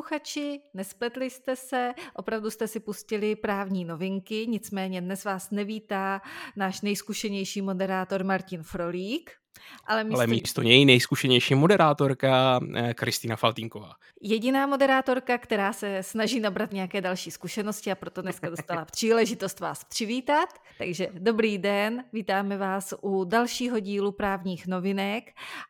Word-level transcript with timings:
posluchači, 0.00 0.60
nespletli 0.74 1.30
jste 1.30 1.56
se, 1.56 1.94
opravdu 2.14 2.50
jste 2.50 2.68
si 2.68 2.80
pustili 2.80 3.36
právní 3.36 3.84
novinky, 3.84 4.46
nicméně 4.46 5.00
dnes 5.00 5.24
vás 5.24 5.50
nevítá 5.50 6.20
náš 6.56 6.80
nejzkušenější 6.80 7.62
moderátor 7.62 8.24
Martin 8.24 8.62
Frolík. 8.62 9.39
Ale 9.84 10.04
místo, 10.04 10.16
ale 10.16 10.26
místo 10.26 10.62
něj 10.62 10.84
nejzkušenější 10.84 11.54
moderátorka 11.54 12.60
eh, 12.74 12.94
Kristýna 12.94 13.36
Faltínková. 13.36 13.92
Jediná 14.22 14.66
moderátorka, 14.66 15.38
která 15.38 15.72
se 15.72 16.02
snaží 16.02 16.40
nabrat 16.40 16.72
nějaké 16.72 17.00
další 17.00 17.30
zkušenosti 17.30 17.90
a 17.90 17.94
proto 17.94 18.22
dneska 18.22 18.50
dostala 18.50 18.84
příležitost 18.92 19.60
vás 19.60 19.84
přivítat. 19.84 20.48
Takže 20.78 21.08
dobrý 21.12 21.58
den, 21.58 22.04
vítáme 22.12 22.56
vás 22.56 22.94
u 23.02 23.24
dalšího 23.24 23.80
dílu 23.80 24.12
právních 24.12 24.66
novinek 24.66 25.24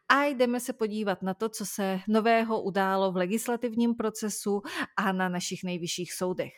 a 0.09 0.25
jdeme 0.25 0.61
se 0.61 0.73
podívat 0.73 1.23
na 1.23 1.34
to, 1.34 1.48
co 1.48 1.67
se 1.67 2.01
nového 2.09 2.62
událo 2.62 3.12
v 3.12 3.17
legislativním 3.17 3.95
procesu 3.95 4.62
a 4.97 5.12
na 5.12 5.28
našich 5.28 5.65
nejvyšších 5.65 6.12
soudech. 6.12 6.53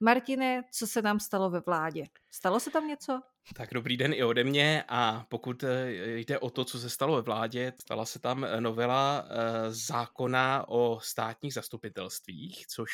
Martine, 0.00 0.62
co 0.72 0.86
se 0.86 1.02
nám 1.02 1.20
stalo 1.20 1.50
ve 1.50 1.60
vládě? 1.60 2.04
Stalo 2.30 2.60
se 2.60 2.70
tam 2.70 2.88
něco? 2.88 3.20
Tak 3.54 3.74
dobrý 3.74 3.96
den 3.96 4.12
i 4.12 4.24
ode 4.24 4.44
mě 4.44 4.84
a 4.88 5.26
pokud 5.28 5.62
eh, 5.64 5.92
jde 6.18 6.38
o 6.38 6.50
to, 6.50 6.64
co 6.64 6.78
se 6.78 6.90
stalo 6.90 7.16
ve 7.16 7.22
vládě, 7.22 7.72
stala 7.80 8.04
se 8.04 8.18
tam 8.18 8.44
eh, 8.44 8.60
novela 8.60 9.24
eh, 9.28 9.34
zákona 9.68 10.68
o 10.68 11.00
státních 11.00 11.54
zastupitelstvích, 11.54 12.66
což 12.66 12.90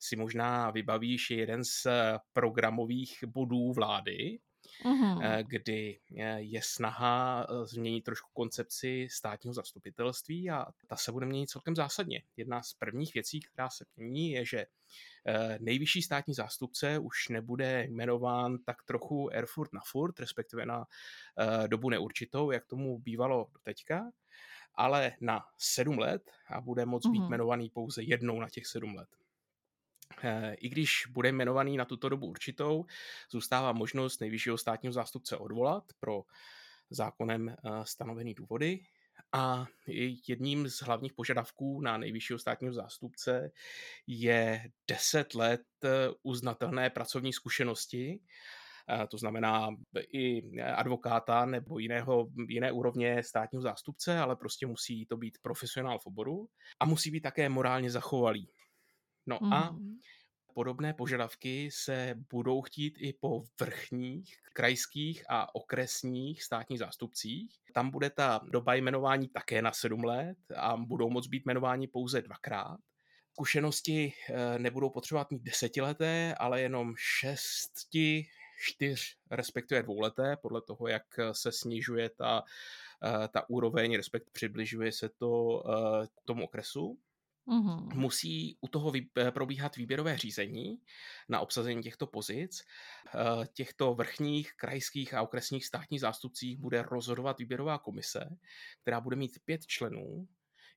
si 0.00 0.16
možná 0.16 0.70
vybavíš 0.70 1.30
je 1.30 1.36
jeden 1.36 1.64
z 1.64 1.86
programových 2.32 3.24
bodů 3.26 3.72
vlády, 3.72 4.38
uh-huh. 4.84 5.44
kdy 5.46 6.00
je 6.36 6.60
snaha 6.62 7.46
změnit 7.64 8.04
trošku 8.04 8.30
koncepci 8.32 9.08
státního 9.10 9.54
zastupitelství 9.54 10.50
a 10.50 10.66
ta 10.86 10.96
se 10.96 11.12
bude 11.12 11.26
měnit 11.26 11.50
celkem 11.50 11.76
zásadně. 11.76 12.22
Jedna 12.36 12.62
z 12.62 12.74
prvních 12.74 13.14
věcí, 13.14 13.40
která 13.40 13.68
se 13.70 13.84
mění, 13.96 14.30
je, 14.30 14.44
že 14.44 14.66
Eh, 15.28 15.58
nejvyšší 15.60 16.02
státní 16.02 16.34
zástupce 16.34 16.98
už 16.98 17.28
nebude 17.28 17.84
jmenován 17.88 18.58
tak 18.58 18.82
trochu 18.82 19.28
Erfurt 19.32 19.72
na 19.72 19.80
furt, 19.86 20.20
respektive 20.20 20.66
na 20.66 20.84
eh, 21.38 21.68
dobu 21.68 21.90
neurčitou, 21.90 22.50
jak 22.50 22.66
tomu 22.66 22.98
bývalo 22.98 23.48
do 23.52 23.58
teďka, 23.62 24.10
ale 24.74 25.12
na 25.20 25.44
sedm 25.58 25.98
let 25.98 26.30
a 26.50 26.60
bude 26.60 26.86
moct 26.86 27.06
být 27.06 27.18
mm-hmm. 27.18 27.26
jmenovaný 27.26 27.70
pouze 27.70 28.02
jednou 28.02 28.40
na 28.40 28.48
těch 28.48 28.66
sedm 28.66 28.94
let. 28.94 29.08
Eh, 30.22 30.54
I 30.54 30.68
když 30.68 31.06
bude 31.10 31.28
jmenovaný 31.28 31.76
na 31.76 31.84
tuto 31.84 32.08
dobu 32.08 32.26
určitou, 32.26 32.84
zůstává 33.30 33.72
možnost 33.72 34.20
nejvyššího 34.20 34.58
státního 34.58 34.92
zástupce 34.92 35.36
odvolat 35.36 35.84
pro 36.00 36.22
zákonem 36.90 37.56
stanovený 37.82 38.34
důvody. 38.34 38.80
A 39.32 39.66
jedním 40.28 40.68
z 40.68 40.82
hlavních 40.82 41.12
požadavků 41.12 41.80
na 41.80 41.98
nejvyššího 41.98 42.38
státního 42.38 42.74
zástupce 42.74 43.50
je 44.06 44.70
10 44.88 45.34
let 45.34 45.62
eh, 45.84 45.88
uznatelné 46.22 46.90
pracovní 46.90 47.32
zkušenosti, 47.32 48.20
to 49.10 49.18
znamená 49.18 49.68
i 50.12 50.42
advokáta 50.60 51.46
nebo 51.46 51.78
jiného, 51.78 52.28
jiné 52.48 52.72
úrovně 52.72 53.22
státního 53.22 53.62
zástupce, 53.62 54.18
ale 54.18 54.36
prostě 54.36 54.66
musí 54.66 55.06
to 55.06 55.16
být 55.16 55.38
profesionál 55.42 55.98
v 55.98 56.06
oboru 56.06 56.48
a 56.80 56.84
musí 56.84 57.10
být 57.10 57.20
také 57.20 57.48
morálně 57.48 57.90
zachovalý. 57.90 58.50
No 59.26 59.38
mm. 59.42 59.52
a 59.52 59.70
mhm 59.70 59.98
podobné 60.56 60.94
požadavky 60.94 61.68
se 61.72 62.14
budou 62.30 62.62
chtít 62.62 62.94
i 62.98 63.12
po 63.12 63.42
vrchních, 63.60 64.36
krajských 64.52 65.24
a 65.28 65.54
okresních 65.54 66.42
státních 66.42 66.78
zástupcích. 66.78 67.58
Tam 67.74 67.90
bude 67.90 68.10
ta 68.10 68.40
doba 68.50 68.74
jmenování 68.74 69.28
také 69.28 69.62
na 69.62 69.72
sedm 69.72 70.04
let 70.04 70.38
a 70.56 70.76
budou 70.76 71.10
moct 71.10 71.26
být 71.26 71.42
jmenováni 71.46 71.88
pouze 71.88 72.22
dvakrát. 72.22 72.76
Zkušenosti 73.32 74.12
eh, 74.30 74.58
nebudou 74.58 74.90
potřebovat 74.90 75.30
mít 75.30 75.42
desetileté, 75.42 76.34
ale 76.34 76.60
jenom 76.60 76.94
šesti, 76.96 78.26
čtyř, 78.58 79.16
respektive 79.30 79.82
dvouleté, 79.82 80.36
podle 80.36 80.62
toho, 80.62 80.88
jak 80.88 81.04
se 81.32 81.52
snižuje 81.52 82.10
ta, 82.10 82.42
eh, 83.04 83.28
ta 83.28 83.50
úroveň, 83.50 83.96
respektive 83.96 84.32
přibližuje 84.32 84.92
se 84.92 85.08
to 85.08 85.62
eh, 85.68 86.06
k 86.06 86.26
tomu 86.26 86.44
okresu. 86.44 86.98
Uhum. 87.46 87.88
Musí 87.94 88.58
u 88.60 88.68
toho 88.68 88.90
vý, 88.90 89.10
eh, 89.18 89.30
probíhat 89.30 89.76
výběrové 89.76 90.18
řízení 90.18 90.80
na 91.28 91.40
obsazení 91.40 91.82
těchto 91.82 92.06
pozic. 92.06 92.64
Eh, 93.14 93.46
těchto 93.52 93.94
vrchních, 93.94 94.52
krajských 94.56 95.14
a 95.14 95.22
okresních 95.22 95.66
státních 95.66 96.00
zástupcích 96.00 96.58
bude 96.58 96.82
rozhodovat 96.82 97.38
výběrová 97.38 97.78
komise, 97.78 98.36
která 98.82 99.00
bude 99.00 99.16
mít 99.16 99.38
pět 99.44 99.66
členů. 99.66 100.28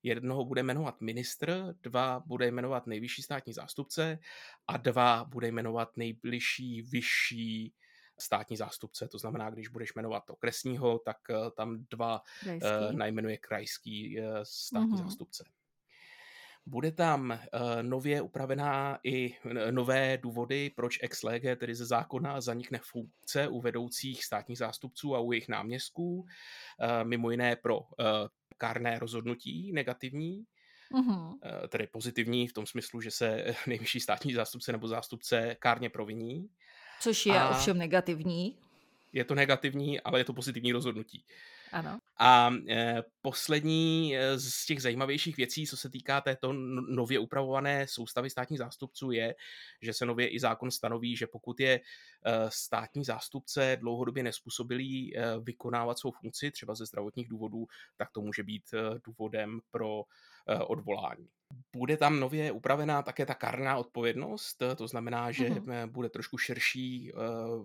Jednoho 0.04 0.46
bude 0.46 0.64
jmenovat 0.64 1.02
ministr, 1.02 1.76
dva 1.82 2.24
bude 2.26 2.48
jmenovat 2.48 2.88
nejvyšší 2.88 3.22
státní 3.22 3.54
zástupce 3.54 4.20
a 4.68 4.78
dva 4.78 5.24
bude 5.26 5.48
jmenovat 5.48 5.98
nejbližší 5.98 6.82
vyšší 6.82 7.74
státní 8.20 8.58
zástupce. 8.58 9.08
To 9.08 9.18
znamená, 9.18 9.50
když 9.50 9.68
budeš 9.68 9.94
jmenovat 9.96 10.30
okresního, 10.30 11.00
tak 11.00 11.18
eh, 11.30 11.52
tam 11.52 11.86
dva 11.90 12.22
krajský. 12.44 12.68
najmenuje 12.92 13.38
krajský 13.38 14.20
státní 14.44 14.88
uhum. 14.88 14.98
zástupce. 14.98 15.44
Bude 16.70 16.92
tam 16.92 17.32
uh, 17.32 17.60
nově 17.82 18.22
upravená 18.22 19.00
i 19.04 19.36
nové 19.72 20.18
důvody, 20.18 20.72
proč 20.76 21.00
ex 21.02 21.24
lege, 21.24 21.56
tedy 21.56 21.76
ze 21.76 21.86
zákona, 21.86 22.42
zanikne 22.42 22.80
funkce 22.84 23.48
u 23.48 23.62
vedoucích 23.62 24.26
státních 24.26 24.58
zástupců 24.58 25.16
a 25.16 25.20
u 25.20 25.32
jejich 25.32 25.48
náměstků, 25.48 26.20
uh, 26.20 26.28
mimo 27.04 27.32
jiné 27.32 27.56
pro 27.56 27.80
uh, 27.80 27.86
kárné 28.58 29.00
rozhodnutí 29.00 29.72
negativní, 29.74 30.46
uh-huh. 30.94 31.28
uh, 31.28 31.38
tedy 31.70 31.88
pozitivní 31.88 32.48
v 32.48 32.54
tom 32.54 32.66
smyslu, 32.66 33.02
že 33.02 33.12
se 33.12 33.56
nejvyšší 33.68 34.00
státní 34.00 34.34
zástupce 34.34 34.72
nebo 34.72 34.88
zástupce 34.88 35.56
kárně 35.60 35.90
proviní. 35.90 36.50
Což 37.00 37.26
je 37.26 37.40
a 37.40 37.50
ovšem 37.50 37.78
negativní. 37.78 38.58
Je 39.14 39.26
to 39.26 39.36
negativní, 39.36 40.00
ale 40.00 40.20
je 40.20 40.24
to 40.24 40.34
pozitivní 40.34 40.72
rozhodnutí. 40.72 41.24
Ano. 41.72 42.00
A 42.20 42.52
e, 42.70 43.04
poslední 43.22 44.18
e, 44.18 44.40
z 44.40 44.66
těch 44.66 44.82
zajímavějších 44.82 45.38
věcí, 45.38 45.68
co 45.68 45.78
se 45.78 45.90
týká 45.90 46.22
této 46.22 46.54
nově 46.90 47.20
upravované 47.20 47.88
soustavy 47.88 48.30
státních 48.30 48.60
zástupců, 48.60 49.12
je, 49.12 49.36
že 49.82 49.94
se 49.94 50.06
nově 50.06 50.28
i 50.28 50.40
zákon 50.40 50.72
stanoví, 50.72 51.16
že 51.16 51.28
pokud 51.28 51.60
je 51.60 51.74
e, 51.74 51.82
státní 52.50 53.04
zástupce 53.04 53.78
dlouhodobě 53.80 54.24
nespůsobilý 54.24 55.14
vykonávat 55.44 56.00
svou 56.00 56.12
funkci, 56.12 56.52
třeba 56.52 56.76
ze 56.76 56.86
zdravotních 56.86 57.28
důvodů, 57.28 57.68
tak 57.98 58.12
to 58.12 58.22
může 58.22 58.44
být 58.44 58.64
důvodem 59.04 59.60
pro 59.72 60.04
odvolání. 60.68 61.30
Bude 61.76 61.98
tam 61.98 62.20
nově 62.20 62.52
upravená 62.52 63.02
také 63.02 63.26
ta 63.26 63.34
karná 63.34 63.78
odpovědnost, 63.78 64.64
to 64.78 64.88
znamená, 64.88 65.32
že 65.32 65.50
mm-hmm. 65.50 65.90
bude 65.90 66.10
trošku 66.10 66.38
širší 66.38 67.14
uh, 67.14 67.20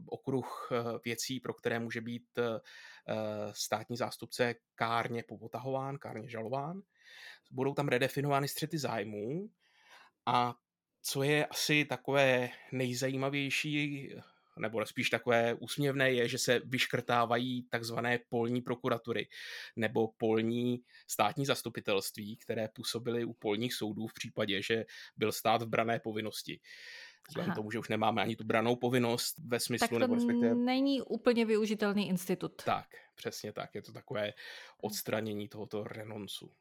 okruh 0.07 0.69
uh, 0.71 0.99
věcí, 1.05 1.41
pro 1.41 1.55
které 1.55 1.79
může 1.79 2.01
být 2.01 2.39
státní 3.53 3.97
zástupce 3.97 4.55
kárně 4.75 5.23
popotahován, 5.23 5.99
kárně 5.99 6.29
žalován. 6.29 6.83
Budou 7.51 7.75
tam 7.75 7.89
redefinovány 7.89 8.49
střety 8.49 8.79
zájmů 8.79 9.51
a 10.27 10.55
co 11.03 11.23
je 11.23 11.47
asi 11.47 11.85
takové 11.85 12.51
nejzajímavější 12.73 14.11
nebo 14.59 14.87
spíš 14.87 15.11
takové 15.11 15.55
úsměvné 15.55 16.13
je, 16.13 16.29
že 16.29 16.39
se 16.39 16.61
vyškrtávají 16.65 17.63
takzvané 17.63 18.19
polní 18.29 18.63
prokuratury 18.63 19.29
nebo 19.77 20.09
polní 20.09 20.83
státní 21.07 21.47
zastupitelství, 21.47 22.37
které 22.37 22.69
působily 22.69 23.25
u 23.25 23.33
polních 23.33 23.75
soudů 23.75 24.07
v 24.07 24.15
případě, 24.15 24.63
že 24.63 24.85
byl 25.17 25.33
stát 25.33 25.63
v 25.63 25.67
brané 25.67 26.01
povinnosti. 26.01 26.61
Vzhledem 27.29 27.53
tomu, 27.53 27.71
že 27.71 27.79
už 27.79 27.89
nemáme 27.89 28.23
ani 28.23 28.37
tu 28.37 28.45
branou 28.45 28.77
povinnost 28.77 29.39
ve 29.47 29.61
smyslu, 29.61 29.87
tak 29.87 29.91
to 29.91 29.99
nebo 29.99 30.15
respektive... 30.15 30.55
není 30.55 31.03
úplně 31.03 31.45
využitelný 31.45 32.09
institut. 32.09 32.63
Tak, 32.65 32.87
přesně 33.15 33.53
tak. 33.53 33.75
Je 33.75 33.83
to 33.83 33.93
takové 33.93 34.33
odstranění 34.83 35.49
tohoto 35.49 35.85
renoncu. 35.85 36.53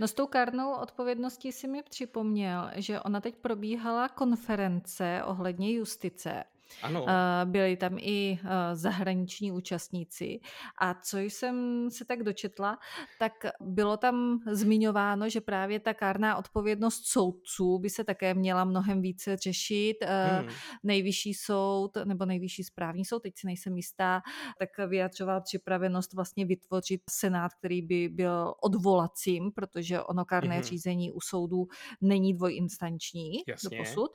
No 0.00 0.08
s 0.08 0.14
tou 0.14 0.26
kárnou 0.26 0.74
odpovědností 0.74 1.52
si 1.52 1.68
mi 1.68 1.82
připomněl, 1.82 2.70
že 2.74 3.00
ona 3.00 3.20
teď 3.20 3.36
probíhala 3.36 4.08
konference 4.08 5.22
ohledně 5.24 5.72
justice 5.72 6.44
ano. 6.82 7.06
Byli 7.44 7.76
tam 7.76 7.98
i 7.98 8.38
zahraniční 8.72 9.52
účastníci. 9.52 10.40
A 10.80 10.94
co 10.94 11.18
jsem 11.18 11.88
se 11.90 12.04
tak 12.04 12.22
dočetla, 12.22 12.78
tak 13.18 13.32
bylo 13.60 13.96
tam 13.96 14.38
zmiňováno, 14.50 15.28
že 15.28 15.40
právě 15.40 15.80
ta 15.80 15.94
kárná 15.94 16.36
odpovědnost 16.36 17.06
soudců 17.06 17.78
by 17.78 17.90
se 17.90 18.04
také 18.04 18.34
měla 18.34 18.64
mnohem 18.64 19.02
více 19.02 19.36
řešit. 19.36 19.96
Hmm. 20.04 20.48
Nejvyšší 20.82 21.34
soud 21.34 21.90
nebo 22.04 22.24
nejvyšší 22.24 22.64
správní 22.64 23.04
soud, 23.04 23.22
teď 23.22 23.32
si 23.36 23.46
nejsem 23.46 23.76
jistá, 23.76 24.22
tak 24.58 24.88
vyjadřoval 24.88 25.40
připravenost 25.40 26.14
vlastně 26.14 26.46
vytvořit 26.46 27.00
senát, 27.10 27.54
který 27.54 27.82
by 27.82 28.08
byl 28.08 28.54
odvolacím, 28.62 29.52
protože 29.52 30.02
ono 30.02 30.24
kárné 30.24 30.54
hmm. 30.54 30.64
řízení 30.64 31.12
u 31.12 31.20
soudů 31.20 31.66
není 32.00 32.34
dvojinstanční 32.34 33.32
do 33.64 33.70
posud. 33.78 34.10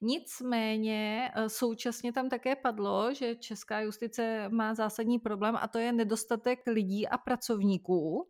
Nicméně 0.00 1.30
eh, 1.34 1.48
současně 1.48 2.12
tam 2.12 2.28
také 2.28 2.56
padlo, 2.56 3.14
že 3.14 3.34
česká 3.34 3.80
justice 3.80 4.48
má 4.48 4.74
zásadní 4.74 5.18
problém 5.18 5.56
a 5.60 5.68
to 5.68 5.78
je 5.78 5.92
nedostatek 5.92 6.66
lidí 6.66 7.08
a 7.08 7.18
pracovníků. 7.18 8.28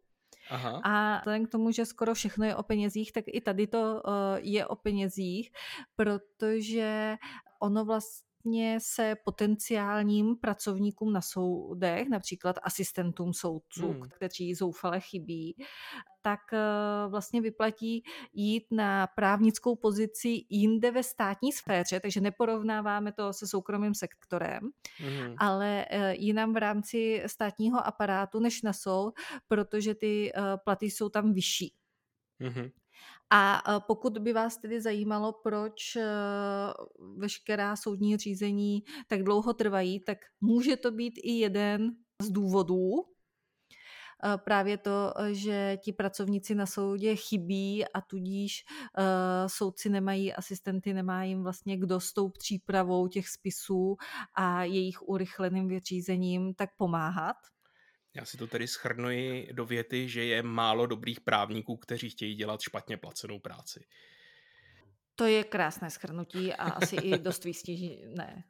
Aha. 0.51 0.81
A 0.85 1.19
vzhledem 1.19 1.47
k 1.47 1.51
tomu, 1.51 1.71
že 1.71 1.87
skoro 1.87 2.15
všechno 2.15 2.47
je 2.47 2.57
o 2.57 2.63
penězích, 2.63 3.13
tak 3.13 3.25
i 3.27 3.41
tady 3.41 3.67
to 3.67 3.79
uh, 3.79 4.01
je 4.39 4.67
o 4.67 4.77
penězích, 4.77 5.51
protože 5.97 7.17
ono 7.61 7.85
vlastně 7.85 8.34
se 8.79 9.17
potenciálním 9.25 10.37
pracovníkům 10.37 11.13
na 11.13 11.21
soudech, 11.21 12.09
například 12.09 12.57
asistentům 12.63 13.35
soudců, 13.35 13.93
hmm. 13.93 14.09
kteří 14.09 14.55
zoufale 14.55 15.01
chybí, 15.01 15.57
tak 16.23 16.41
eh, 16.53 16.59
vlastně 17.09 17.41
vyplatí 17.41 18.03
jít 18.33 18.65
na 18.71 19.07
právnickou 19.07 19.77
pozici 19.77 20.45
jinde 20.51 20.91
ve 20.91 21.03
státní 21.03 21.53
sféře, 21.53 22.01
takže 22.01 22.21
neporovnáváme 22.21 23.13
to 23.13 23.33
se 23.33 23.47
soukromým 23.47 23.95
sektorem, 23.95 24.61
mm. 25.01 25.35
ale 25.39 25.87
eh, 25.91 26.15
jinam 26.15 26.53
v 26.53 26.57
rámci 26.57 27.23
státního 27.27 27.87
aparátu 27.87 28.41
než 28.41 28.63
na 28.63 28.73
soud, 28.73 29.15
protože 29.49 29.95
ty 29.95 30.33
eh, 30.35 30.41
platy 30.65 30.87
jsou 30.87 31.09
tam 31.09 31.33
vyšší. 31.33 31.75
Mm-hmm. 32.41 32.71
A 33.37 33.63
pokud 33.81 34.19
by 34.19 34.33
vás 34.33 34.57
tedy 34.57 34.81
zajímalo, 34.81 35.33
proč 35.33 35.97
veškerá 37.17 37.77
soudní 37.77 38.17
řízení 38.17 38.83
tak 39.09 39.23
dlouho 39.23 39.55
trvají, 39.55 40.01
tak 40.01 40.19
může 40.41 40.77
to 40.77 40.91
být 40.91 41.15
i 41.17 41.33
jeden 41.33 41.91
z 42.23 42.31
důvodů, 42.31 42.91
právě 44.37 44.79
to, 44.79 45.15
že 45.33 45.79
ti 45.85 45.93
pracovníci 45.93 46.55
na 46.55 46.67
soudě 46.67 47.17
chybí 47.17 47.85
a 47.89 48.01
tudíž 48.01 48.65
soudci 49.47 49.89
nemají 49.89 50.33
asistenty, 50.33 50.95
nemá 50.95 51.25
jim 51.25 51.43
vlastně 51.43 51.77
kdo 51.77 52.01
s 52.01 52.13
tou 52.13 52.29
přípravou 52.29 53.09
těch 53.09 53.29
spisů 53.29 53.97
a 54.35 54.65
jejich 54.65 55.09
urychleným 55.09 55.69
vyřízením 55.69 56.55
tak 56.55 56.71
pomáhat. 56.77 57.37
Já 58.15 58.25
si 58.25 58.37
to 58.37 58.47
tedy 58.47 58.69
schrnuji 58.69 59.49
do 59.53 59.65
věty, 59.65 60.09
že 60.09 60.25
je 60.25 60.43
málo 60.43 60.87
dobrých 60.87 61.21
právníků, 61.21 61.77
kteří 61.77 62.11
chtějí 62.11 62.35
dělat 62.35 62.61
špatně 62.61 62.97
placenou 62.97 63.39
práci. 63.39 63.87
To 65.17 65.25
je 65.25 65.45
krásné 65.45 65.91
schrnutí 65.91 66.53
a 66.53 66.63
asi 66.63 66.97
i 66.97 67.19
dost 67.19 67.45
výstižné. 67.45 68.45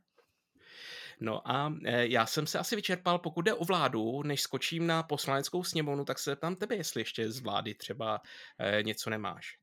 No 1.21 1.51
a 1.51 1.75
e, 1.85 2.07
já 2.07 2.27
jsem 2.27 2.47
se 2.47 2.59
asi 2.59 2.77
vyčerpal, 2.77 3.19
pokud 3.19 3.43
jde 3.43 3.55
o 3.55 3.65
vládu, 3.65 4.23
než 4.23 4.43
skočím 4.43 4.87
na 4.87 5.03
poslaneckou 5.03 5.65
sněmovnu, 5.65 6.05
tak 6.05 6.19
se 6.19 6.37
tam 6.37 6.57
tebe, 6.57 6.77
jestli 6.77 7.01
ještě 7.01 7.31
z 7.31 7.41
vlády 7.41 7.75
třeba 7.75 8.21
e, 8.59 8.83
něco 8.83 9.11
nemáš. 9.11 9.59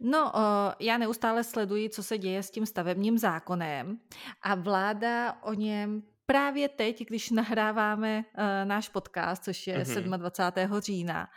No, 0.00 0.32
já 0.80 0.98
neustále 0.98 1.44
sleduji, 1.44 1.90
co 1.90 2.02
se 2.02 2.18
děje 2.18 2.42
s 2.42 2.50
tím 2.50 2.66
stavebním 2.66 3.18
zákonem 3.18 4.00
a 4.42 4.54
vláda 4.54 5.42
o 5.42 5.54
něm 5.54 6.02
právě 6.32 6.68
teď, 6.68 7.06
když 7.06 7.30
nahráváme 7.30 8.18
uh, 8.18 8.44
náš 8.64 8.88
podcast, 8.88 9.44
což 9.44 9.66
je 9.66 9.78
mm-hmm. 9.78 10.18
27. 10.18 10.80
října, 10.80 11.28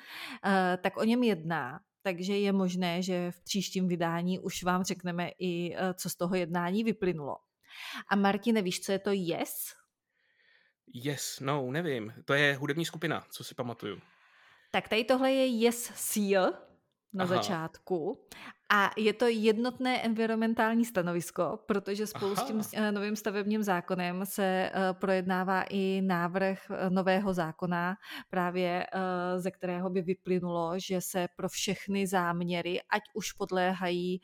uh, 0.46 0.52
tak 0.82 0.98
o 0.98 1.04
něm 1.04 1.24
jedná. 1.24 1.80
Takže 2.02 2.38
je 2.38 2.52
možné, 2.52 3.02
že 3.02 3.32
v 3.32 3.44
příštím 3.44 3.88
vydání 3.88 4.40
už 4.40 4.64
vám 4.64 4.84
řekneme 4.84 5.30
i, 5.40 5.76
uh, 5.76 5.78
co 5.94 6.10
z 6.10 6.16
toho 6.16 6.36
jednání 6.36 6.84
vyplynulo. 6.84 7.36
A 8.08 8.16
Martine, 8.16 8.62
víš, 8.62 8.82
co 8.82 8.92
je 8.92 9.00
to 9.00 9.10
Yes? 9.14 9.74
Yes, 10.94 11.40
no, 11.40 11.72
nevím. 11.72 12.14
To 12.26 12.34
je 12.34 12.56
hudební 12.56 12.86
skupina, 12.86 13.26
co 13.30 13.44
si 13.44 13.56
pamatuju. 13.56 14.02
Tak 14.72 14.88
tady 14.88 15.04
tohle 15.04 15.32
je 15.32 15.48
Yes 15.48 15.92
Seal 15.96 16.54
na 17.14 17.24
Aha. 17.24 17.36
začátku 17.36 18.28
a 18.70 18.92
je 18.98 19.14
to 19.14 19.28
jednotné 19.28 20.02
environmentální 20.02 20.86
stanovisko, 20.86 21.60
protože 21.66 22.08
spolu 22.08 22.34
Aha. 22.38 22.44
s 22.44 22.48
tím 22.48 22.62
eh, 22.74 22.92
novým 22.92 23.16
stavebním 23.16 23.64
zákonem 23.64 24.26
se 24.26 24.44
eh, 24.44 24.72
projednává 24.94 25.64
i 25.70 26.02
návrh 26.02 26.60
eh, 26.70 26.90
nového 26.90 27.34
zákona, 27.34 27.98
právě 28.30 28.88
ze 29.38 29.52
kterého 29.52 29.90
by 29.90 30.02
vyplynulo, 30.02 30.74
že 30.80 31.02
se 31.02 31.28
pro 31.36 31.50
všechny 31.50 32.08
záměry, 32.08 32.82
ať 32.90 33.02
už 33.14 33.32
podléhají 33.32 34.22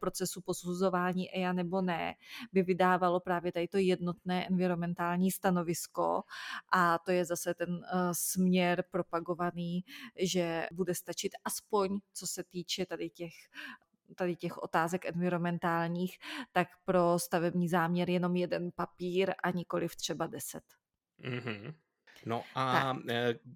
procesu 0.00 0.40
posuzování 0.40 1.30
EIA 1.34 1.52
nebo 1.52 1.82
ne, 1.82 2.14
by 2.52 2.62
vydávalo 2.62 3.20
právě 3.20 3.52
tady 3.52 3.68
to 3.68 3.78
jednotné 3.78 4.46
environmentální 4.46 5.30
stanovisko 5.30 6.22
a 6.72 6.98
to 6.98 7.12
je 7.12 7.24
zase 7.24 7.54
ten 7.54 7.80
směr 8.12 8.84
propagovaný, 8.90 9.84
že 10.16 10.66
bude 10.72 10.94
stačit 10.94 11.32
aspoň, 11.44 11.98
co 12.12 12.26
se 12.26 12.44
týče 12.44 12.86
tady 12.86 13.10
těch 13.10 13.32
tady 14.16 14.36
těch 14.36 14.58
otázek 14.58 15.04
environmentálních, 15.04 16.18
tak 16.52 16.68
pro 16.84 17.18
stavební 17.18 17.68
záměr 17.68 18.10
jenom 18.10 18.36
jeden 18.36 18.70
papír 18.74 19.34
a 19.42 19.50
nikoliv 19.50 19.96
třeba 19.96 20.26
deset. 20.26 20.64
Mm-hmm. 21.20 21.74
No 22.26 22.42
a 22.54 22.94
tak. 22.94 23.02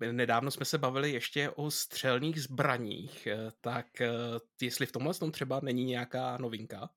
Eh, 0.02 0.12
nedávno 0.12 0.50
jsme 0.50 0.64
se 0.64 0.78
bavili 0.78 1.12
ještě 1.12 1.50
o 1.50 1.70
střelných 1.70 2.42
zbraních, 2.42 3.26
eh, 3.26 3.50
tak 3.60 4.00
eh, 4.00 4.10
jestli 4.62 4.86
v 4.86 4.92
tomhle 4.92 5.14
tom 5.14 5.32
třeba 5.32 5.60
není 5.62 5.84
nějaká 5.84 6.36
novinka? 6.36 6.90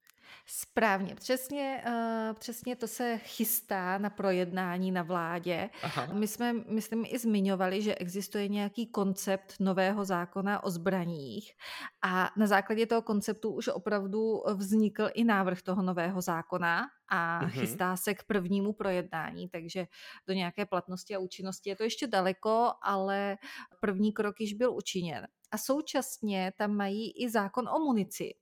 Správně, 0.46 1.16
přesně, 1.16 1.84
uh, 1.88 2.34
přesně 2.40 2.76
to 2.76 2.88
se 2.88 3.18
chystá 3.18 3.98
na 3.98 4.10
projednání 4.10 4.92
na 4.92 5.04
vládě. 5.04 5.70
Aha. 5.84 6.08
My 6.14 6.28
jsme, 6.28 6.54
myslím, 6.54 7.06
i 7.08 7.20
zmiňovali, 7.20 7.82
že 7.82 7.96
existuje 7.96 8.48
nějaký 8.48 8.88
koncept 8.88 9.56
nového 9.60 10.06
zákona 10.06 10.64
o 10.64 10.70
zbraních 10.70 11.54
a 12.02 12.30
na 12.38 12.48
základě 12.48 12.86
toho 12.86 13.02
konceptu 13.02 13.52
už 13.52 13.68
opravdu 13.68 14.44
vznikl 14.56 15.10
i 15.14 15.24
návrh 15.24 15.62
toho 15.62 15.82
nového 15.82 16.22
zákona 16.22 16.88
a 17.08 17.42
uh-huh. 17.42 17.50
chystá 17.50 17.98
se 17.98 18.14
k 18.14 18.24
prvnímu 18.24 18.74
projednání, 18.74 19.50
takže 19.50 19.86
do 20.28 20.34
nějaké 20.34 20.66
platnosti 20.66 21.16
a 21.16 21.20
účinnosti 21.20 21.70
je 21.70 21.76
to 21.76 21.84
ještě 21.84 22.08
daleko, 22.08 22.72
ale 22.84 23.38
první 23.80 24.14
krok 24.14 24.40
již 24.40 24.54
byl 24.54 24.74
učiněn. 24.74 25.28
A 25.52 25.58
současně 25.58 26.54
tam 26.58 26.76
mají 26.76 27.12
i 27.12 27.30
zákon 27.30 27.70
o 27.70 27.80
munici, 27.80 28.34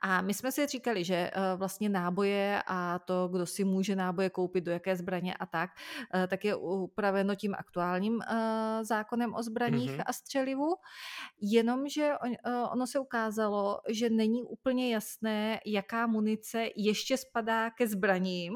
a 0.00 0.20
my 0.20 0.34
jsme 0.34 0.52
si 0.52 0.66
říkali, 0.66 1.04
že 1.04 1.14
eh, 1.14 1.30
vlastně 1.56 1.88
náboje 1.88 2.62
a 2.66 2.98
to, 2.98 3.28
kdo 3.28 3.46
si 3.46 3.64
může 3.64 3.96
náboje 3.96 4.30
koupit, 4.30 4.64
do 4.64 4.72
jaké 4.72 4.96
zbraně 4.96 5.34
a 5.34 5.46
tak, 5.46 5.70
eh, 6.14 6.26
tak 6.26 6.44
je 6.44 6.54
upraveno 6.56 7.34
tím 7.34 7.54
aktuálním 7.58 8.22
eh, 8.22 8.84
zákonem 8.84 9.34
o 9.34 9.42
zbraních 9.42 9.90
mm-hmm. 9.90 10.04
a 10.06 10.12
střelivu. 10.12 10.74
Jenomže 11.40 12.12
ono 12.72 12.86
se 12.86 12.98
ukázalo, 12.98 13.80
že 13.88 14.10
není 14.10 14.42
úplně 14.42 14.94
jasné, 14.94 15.60
jaká 15.66 16.06
munice 16.06 16.68
ještě 16.76 17.16
spadá 17.16 17.70
ke 17.70 17.88
zbraním, 17.88 18.54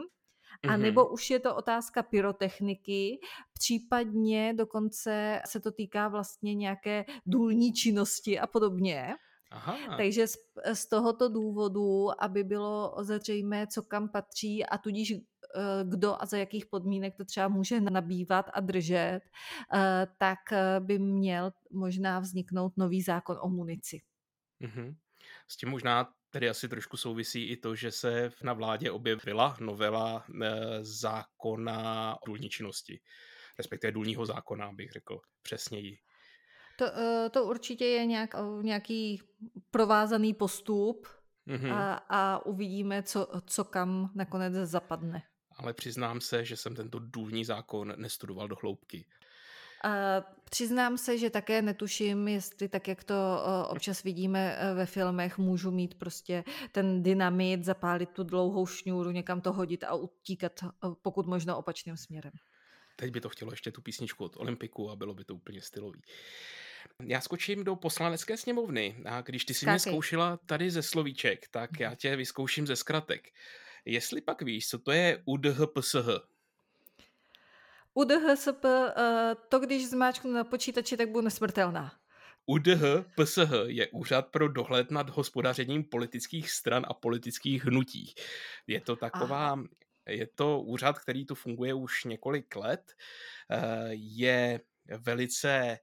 a 0.68 0.76
nebo 0.76 1.08
už 1.08 1.30
je 1.30 1.40
to 1.40 1.56
otázka 1.56 2.02
pyrotechniky, 2.02 3.18
případně 3.52 4.54
dokonce 4.54 5.42
se 5.46 5.60
to 5.60 5.72
týká 5.72 6.08
vlastně 6.08 6.54
nějaké 6.54 7.04
důlní 7.26 7.72
činnosti 7.72 8.38
a 8.38 8.46
podobně. 8.46 9.14
Aha. 9.50 9.96
Takže 9.96 10.26
z, 10.26 10.36
z 10.72 10.86
tohoto 10.86 11.28
důvodu, 11.28 12.22
aby 12.22 12.44
bylo 12.44 12.96
zřejmé, 13.00 13.66
co 13.66 13.82
kam 13.82 14.08
patří 14.08 14.66
a 14.66 14.78
tudíž 14.78 15.12
eh, 15.12 15.20
kdo 15.84 16.22
a 16.22 16.26
za 16.26 16.36
jakých 16.38 16.66
podmínek 16.66 17.16
to 17.16 17.24
třeba 17.24 17.48
může 17.48 17.80
nabývat 17.80 18.46
a 18.54 18.60
držet, 18.60 19.20
eh, 19.74 20.06
tak 20.18 20.38
eh, 20.52 20.80
by 20.80 20.98
měl 20.98 21.52
možná 21.70 22.20
vzniknout 22.20 22.72
nový 22.76 23.02
zákon 23.02 23.38
o 23.40 23.48
munici. 23.48 24.02
Mhm. 24.60 24.96
S 25.48 25.56
tím 25.56 25.68
možná 25.68 26.12
tedy 26.30 26.48
asi 26.48 26.68
trošku 26.68 26.96
souvisí 26.96 27.48
i 27.48 27.56
to, 27.56 27.74
že 27.74 27.90
se 27.92 28.30
na 28.42 28.52
vládě 28.52 28.90
objevila 28.90 29.56
novela 29.60 30.24
zákona 30.80 32.16
o 32.22 32.26
důlní 32.26 32.48
činnosti, 32.48 33.00
respektive 33.58 33.92
důlního 33.92 34.26
zákona, 34.26 34.72
bych 34.72 34.92
řekl 34.92 35.20
přesněji. 35.42 35.98
To, 36.76 36.84
eh, 36.86 37.30
to 37.30 37.44
určitě 37.44 37.84
je 37.84 38.06
nějak, 38.06 38.34
eh, 38.34 38.62
nějaký 38.62 39.22
provázaný 39.70 40.34
postup 40.34 41.06
mm-hmm. 41.48 41.72
a, 41.72 41.94
a 41.94 42.46
uvidíme, 42.46 43.02
co, 43.02 43.28
co 43.46 43.64
kam 43.64 44.10
nakonec 44.14 44.54
zapadne. 44.54 45.22
Ale 45.56 45.72
přiznám 45.72 46.20
se, 46.20 46.44
že 46.44 46.56
jsem 46.56 46.74
tento 46.74 46.98
důlní 46.98 47.44
zákon 47.44 47.94
nestudoval 47.96 48.48
do 48.48 48.56
hloubky. 48.62 49.06
A 49.84 50.22
přiznám 50.50 50.98
se, 50.98 51.18
že 51.18 51.30
také 51.30 51.62
netuším, 51.62 52.28
jestli 52.28 52.68
tak, 52.68 52.88
jak 52.88 53.04
to 53.04 53.14
eh, 53.14 53.66
občas 53.68 54.02
vidíme 54.02 54.58
ve 54.74 54.86
filmech, 54.86 55.38
můžu 55.38 55.70
mít 55.70 55.94
prostě 55.94 56.44
ten 56.72 57.02
dynamit, 57.02 57.64
zapálit 57.64 58.10
tu 58.10 58.24
dlouhou 58.24 58.66
šňůru, 58.66 59.10
někam 59.10 59.40
to 59.40 59.52
hodit 59.52 59.84
a 59.84 59.94
utíkat 59.94 60.52
pokud 61.02 61.26
možno 61.26 61.58
opačným 61.58 61.96
směrem. 61.96 62.32
Teď 62.96 63.12
by 63.12 63.20
to 63.20 63.28
chtělo 63.28 63.52
ještě 63.52 63.70
tu 63.70 63.82
písničku 63.82 64.24
od 64.24 64.36
Olympiku 64.36 64.90
a 64.90 64.96
bylo 64.96 65.14
by 65.14 65.24
to 65.24 65.34
úplně 65.34 65.60
stylový. 65.62 66.02
Já 67.02 67.20
skočím 67.20 67.64
do 67.64 67.76
poslanecké 67.76 68.36
sněmovny 68.36 69.02
a 69.04 69.20
když 69.20 69.44
ty 69.44 69.54
si 69.54 69.66
mě 69.66 69.78
zkoušela 69.78 70.36
tady 70.46 70.70
ze 70.70 70.82
slovíček, 70.82 71.48
tak 71.50 71.80
já 71.80 71.94
tě 71.94 72.16
vyzkouším 72.16 72.66
ze 72.66 72.76
zkratek. 72.76 73.28
Jestli 73.84 74.20
pak 74.20 74.42
víš, 74.42 74.68
co 74.68 74.78
to 74.78 74.92
je 74.92 75.22
UDHPSH? 75.24 76.08
UDHSP, 77.94 78.64
eh, 78.64 79.34
to 79.48 79.58
když 79.58 79.88
zmáčknu 79.88 80.32
na 80.32 80.44
počítači, 80.44 80.96
tak 80.96 81.08
budu 81.08 81.24
nesmrtelná. 81.24 81.92
UDHPSH 82.46 83.52
je 83.66 83.88
úřad 83.88 84.26
pro 84.26 84.48
dohled 84.48 84.90
nad 84.90 85.10
hospodařením 85.10 85.84
politických 85.84 86.50
stran 86.50 86.86
a 86.88 86.94
politických 86.94 87.64
hnutí. 87.64 88.14
Je 88.66 88.80
to 88.80 88.96
taková, 88.96 89.50
Aha. 89.50 89.64
je 90.08 90.26
to 90.26 90.60
úřad, 90.60 90.98
který 90.98 91.26
tu 91.26 91.34
funguje 91.34 91.74
už 91.74 92.04
několik 92.04 92.56
let, 92.56 92.92
eh, 93.50 93.88
je 93.92 94.60
velice 94.98 95.78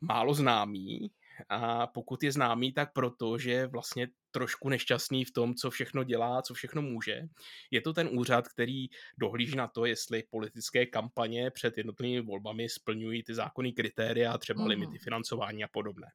málo 0.00 0.34
známý 0.34 1.10
a 1.48 1.86
pokud 1.86 2.22
je 2.22 2.32
známý, 2.32 2.72
tak 2.72 2.92
proto, 2.92 3.38
že 3.38 3.50
je 3.50 3.66
vlastně 3.66 4.08
trošku 4.30 4.68
nešťastný 4.68 5.24
v 5.24 5.32
tom, 5.32 5.54
co 5.54 5.70
všechno 5.70 6.04
dělá, 6.04 6.42
co 6.42 6.54
všechno 6.54 6.82
může. 6.82 7.22
Je 7.70 7.80
to 7.80 7.92
ten 7.92 8.08
úřad, 8.12 8.48
který 8.48 8.86
dohlíží 9.18 9.56
na 9.56 9.68
to, 9.68 9.84
jestli 9.84 10.22
politické 10.30 10.86
kampaně 10.86 11.50
před 11.50 11.76
jednotlivými 11.76 12.20
volbami 12.20 12.68
splňují 12.68 13.22
ty 13.22 13.34
zákonní 13.34 13.72
kritéria, 13.72 14.38
třeba 14.38 14.62
mm. 14.62 14.68
limity 14.68 14.98
financování 14.98 15.64
a 15.64 15.68
podobné. 15.68 16.06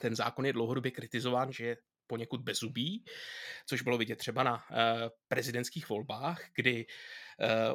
Ten 0.00 0.16
zákon 0.16 0.46
je 0.46 0.52
dlouhodobě 0.52 0.90
kritizován, 0.90 1.52
že 1.52 1.64
je 1.66 1.76
poněkud 2.10 2.40
bezubý, 2.40 3.04
což 3.66 3.82
bylo 3.82 3.98
vidět 3.98 4.16
třeba 4.16 4.42
na 4.42 4.54
uh, 4.54 4.78
prezidentských 5.28 5.88
volbách, 5.88 6.42
kdy 6.54 6.86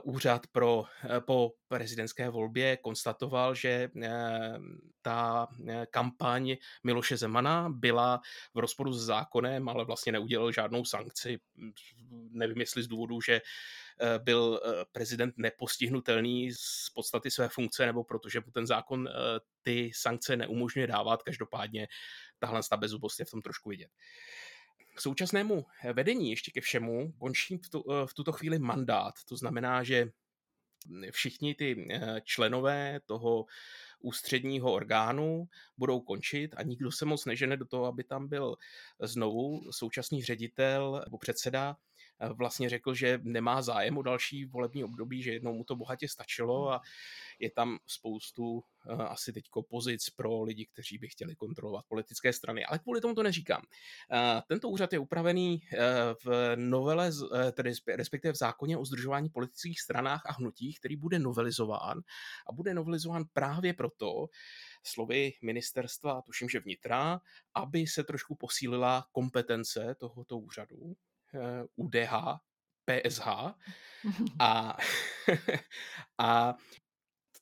uh, 0.04 0.16
úřad 0.16 0.48
pro, 0.52 0.78
uh, 0.78 0.86
po 1.20 1.52
prezidentské 1.68 2.30
volbě 2.30 2.78
konstatoval, 2.78 3.56
že 3.56 3.90
ta 5.02 5.48
kampaň 5.90 6.58
Miloše 6.84 7.18
Zemana 7.18 7.70
byla 7.70 8.22
v 8.54 8.60
rozporu 8.60 8.94
s 8.94 9.06
zákonem, 9.06 9.70
ale 9.70 9.86
vlastně 9.86 10.12
neudělal 10.12 10.52
žádnou 10.52 10.86
sankci. 10.86 11.40
Nevím, 12.32 12.60
jestli 12.60 12.84
z 12.84 12.88
důvodu, 12.88 13.22
že 13.22 13.42
byl 14.18 14.62
prezident 14.92 15.34
nepostihnutelný 15.38 16.52
z 16.52 16.90
podstaty 16.96 17.32
své 17.32 17.50
funkce, 17.50 17.86
nebo 17.86 18.04
protože 18.04 18.42
ten 18.54 18.68
zákon 18.68 19.10
ty 19.64 19.92
sankce 19.96 20.38
neumožňuje 20.38 20.88
dávat. 20.88 21.24
Každopádně 21.24 21.88
tahle 22.40 22.62
ta 22.70 22.78
bezubost 22.78 23.20
je 23.20 23.26
v 23.26 23.32
tom 23.32 23.42
trošku 23.42 23.70
vidět. 23.70 23.90
K 24.96 25.02
současnému 25.02 25.66
vedení 25.94 26.30
ještě 26.30 26.52
ke 26.52 26.62
všemu 26.62 27.12
končí 27.12 27.58
v, 27.58 27.70
tu, 27.70 27.84
v 28.06 28.14
tuto 28.14 28.32
chvíli 28.32 28.60
mandát. 28.60 29.14
To 29.30 29.38
znamená, 29.38 29.84
že 29.84 30.12
všichni 31.12 31.56
ty 31.56 31.88
eh, 31.92 32.22
členové 32.24 33.00
toho 33.06 33.46
ústředního 34.00 34.74
orgánu 34.74 35.48
budou 35.78 36.00
končit 36.00 36.54
a 36.58 36.64
nikdo 36.64 36.92
se 36.92 37.06
moc 37.06 37.26
nežene 37.26 37.58
do 37.58 37.66
toho, 37.66 37.86
aby 37.86 38.04
tam 38.04 38.28
byl 38.28 38.56
znovu 39.00 39.72
současný 39.72 40.24
ředitel 40.24 41.02
nebo 41.06 41.18
předseda 41.18 41.76
Eh, 41.76 41.95
vlastně 42.34 42.70
řekl, 42.70 42.94
že 42.94 43.20
nemá 43.24 43.62
zájem 43.62 43.98
o 43.98 44.02
další 44.02 44.46
volební 44.46 44.84
období, 44.84 45.24
že 45.24 45.32
jednou 45.32 45.54
mu 45.54 45.64
to 45.64 45.76
bohatě 45.76 46.08
stačilo 46.08 46.72
a 46.72 46.82
je 47.40 47.52
tam 47.52 47.78
spoustu 47.88 48.64
eh, 48.90 48.94
asi 48.94 49.34
teďko 49.34 49.64
pozic 49.64 50.10
pro 50.10 50.44
lidi, 50.44 50.66
kteří 50.66 50.98
by 50.98 51.08
chtěli 51.08 51.36
kontrolovat 51.36 51.86
politické 51.88 52.34
strany. 52.34 52.66
Ale 52.66 52.80
kvůli 52.80 53.02
tomu 53.02 53.16
to 53.16 53.24
neříkám. 53.24 53.62
Eh, 54.12 54.42
tento 54.48 54.70
úřad 54.70 54.94
je 54.94 55.00
upravený 55.00 55.62
v 56.26 56.56
novele, 56.56 57.12
tedy 57.52 57.72
respektive 57.96 58.34
v 58.34 58.38
zákoně 58.38 58.78
o 58.78 58.86
združování 58.86 59.30
politických 59.30 59.82
stranách 59.82 60.22
a 60.26 60.34
hnutích, 60.34 60.80
který 60.80 60.96
bude 60.96 61.20
novelizován 61.20 62.02
a 62.50 62.54
bude 62.54 62.74
novelizován 62.74 63.24
právě 63.34 63.74
proto, 63.74 64.28
slovy 64.86 65.34
ministerstva, 65.42 66.22
tuším, 66.22 66.50
že 66.50 66.60
vnitra, 66.60 67.22
aby 67.54 67.88
se 67.88 68.04
trošku 68.04 68.36
posílila 68.36 69.08
kompetence 69.12 69.96
tohoto 70.00 70.38
úřadu, 70.38 70.96
UDH, 71.76 72.14
eh, 72.90 73.02
PSH 73.02 73.28
a, 74.40 74.78
a 76.18 76.56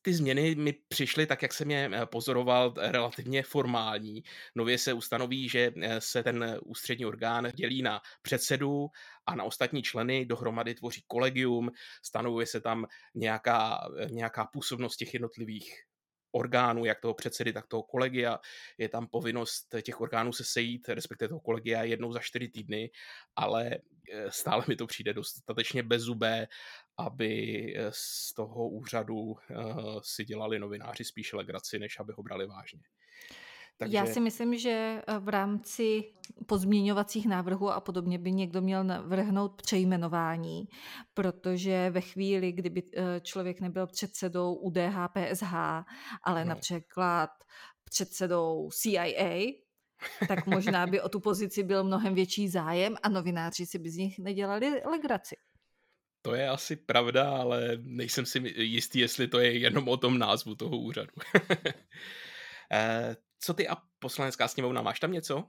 ty 0.02 0.14
změny 0.14 0.56
mi 0.56 0.74
přišly 0.88 1.26
tak, 1.26 1.42
jak 1.42 1.54
jsem 1.54 1.72
je 1.72 1.92
eh, 1.94 2.06
pozoroval, 2.06 2.74
relativně 2.78 3.44
formální. 3.44 4.24
Nově 4.56 4.78
se 4.78 4.94
ustanoví, 4.94 5.50
že 5.50 5.72
eh, 5.82 6.02
se 6.02 6.24
ten 6.24 6.60
ústřední 6.66 7.06
orgán 7.06 7.52
dělí 7.56 7.82
na 7.82 8.02
předsedu 8.22 8.88
a 9.26 9.36
na 9.36 9.44
ostatní 9.44 9.84
členy, 9.84 10.26
dohromady 10.26 10.74
tvoří 10.74 11.04
kolegium, 11.08 11.72
stanovuje 12.04 12.46
se 12.46 12.62
tam 12.62 12.86
nějaká, 13.16 13.90
nějaká 14.10 14.46
působnost 14.46 14.98
těch 14.98 15.14
jednotlivých 15.14 15.84
orgánů, 16.34 16.86
jak 16.86 17.00
toho 17.02 17.14
předsedy, 17.14 17.54
tak 17.54 17.68
toho 17.68 17.84
kolegia. 17.84 18.40
Je 18.78 18.90
tam 18.90 19.08
povinnost 19.08 19.76
těch 19.82 20.02
orgánů 20.02 20.34
se 20.34 20.44
sejít, 20.44 20.90
respektive 20.90 21.30
toho 21.30 21.40
kolegia 21.40 21.84
jednou 21.84 22.12
za 22.14 22.20
čtyři 22.20 22.48
týdny, 22.48 22.90
ale 23.36 23.72
eh, 24.12 24.32
stále 24.32 24.64
mi 24.68 24.76
to 24.76 24.88
přijde 24.88 25.14
dostatečně 25.14 25.84
bezubé, 25.84 26.48
aby 26.98 27.34
eh, 27.78 27.92
z 27.92 28.34
toho 28.34 28.70
úřadu 28.70 29.36
eh, 29.36 29.56
si 30.02 30.26
dělali 30.26 30.60
novináři 30.60 31.04
spíš 31.04 31.34
legraci, 31.34 31.80
než 31.80 32.00
aby 32.00 32.14
ho 32.18 32.24
brali 32.24 32.48
vážně. 32.48 32.82
Takže... 33.78 33.98
Já 33.98 34.06
si 34.06 34.20
myslím, 34.20 34.58
že 34.58 35.02
eh, 35.08 35.20
v 35.20 35.30
rámci 35.30 36.04
pozměňovacích 36.46 37.28
návrhů 37.28 37.70
a 37.70 37.80
podobně 37.80 38.20
by 38.20 38.32
někdo 38.32 38.62
měl 38.62 38.84
navrhnout 38.84 39.62
přejmenování, 39.62 40.68
protože 41.14 41.90
ve 41.90 42.02
chvíli, 42.02 42.52
kdyby 42.52 42.84
eh, 42.84 43.20
člověk 43.22 43.62
nebyl 43.62 43.88
předsedou 43.88 44.56
UDH, 44.56 44.96
PSH, 45.14 45.54
ale 46.24 46.46
no. 46.46 46.50
například 46.50 47.30
předsedou 47.84 48.70
CIA, 48.74 49.52
tak 50.28 50.48
možná 50.48 50.88
by 50.88 51.02
o 51.02 51.10
tu 51.10 51.20
pozici 51.20 51.64
byl 51.64 51.84
mnohem 51.84 52.16
větší 52.16 52.50
zájem 52.50 52.96
a 53.04 53.10
novináři 53.10 53.66
si 53.66 53.80
by 53.80 53.90
z 53.90 53.98
nich 53.98 54.20
nedělali 54.20 54.82
legraci. 54.92 55.36
To 56.22 56.36
je 56.36 56.50
asi 56.50 56.76
pravda, 56.76 57.30
ale 57.30 57.78
nejsem 57.82 58.26
si 58.26 58.54
jistý, 58.56 59.00
jestli 59.00 59.28
to 59.28 59.40
je 59.40 59.58
jenom 59.58 59.88
o 59.88 59.98
tom 59.98 60.18
názvu 60.18 60.56
toho 60.56 60.78
úřadu. 60.78 61.14
Co 63.44 63.54
ty 63.54 63.68
a 63.68 63.78
poslanecká 64.00 64.48
sněmovna, 64.48 64.82
máš 64.82 65.00
tam 65.00 65.12
něco? 65.12 65.44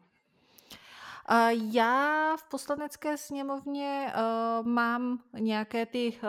Já 1.72 2.36
v 2.36 2.48
poslanecké 2.50 3.16
sněmovně 3.16 4.12
uh, 4.14 4.66
mám 4.66 5.18
nějaké 5.38 5.86
ty 5.86 6.12
uh, 6.12 6.28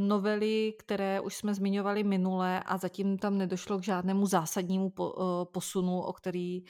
novely, 0.00 0.74
které 0.78 1.20
už 1.20 1.34
jsme 1.34 1.54
zmiňovali 1.54 2.04
minule 2.04 2.62
a 2.62 2.78
zatím 2.78 3.18
tam 3.18 3.38
nedošlo 3.38 3.78
k 3.78 3.82
žádnému 3.82 4.26
zásadnímu 4.26 4.90
po, 4.90 5.10
uh, 5.10 5.24
posunu, 5.44 6.00
o 6.00 6.12
který 6.12 6.64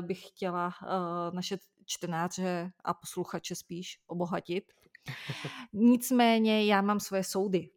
bych 0.00 0.28
chtěla 0.28 0.74
naše 1.32 1.58
čtenáře 1.84 2.72
a 2.84 2.94
posluchače 2.94 3.54
spíš 3.54 4.00
obohatit. 4.06 4.64
Nicméně 5.72 6.66
já 6.66 6.82
mám 6.82 7.00
svoje 7.00 7.24
soudy. 7.24 7.70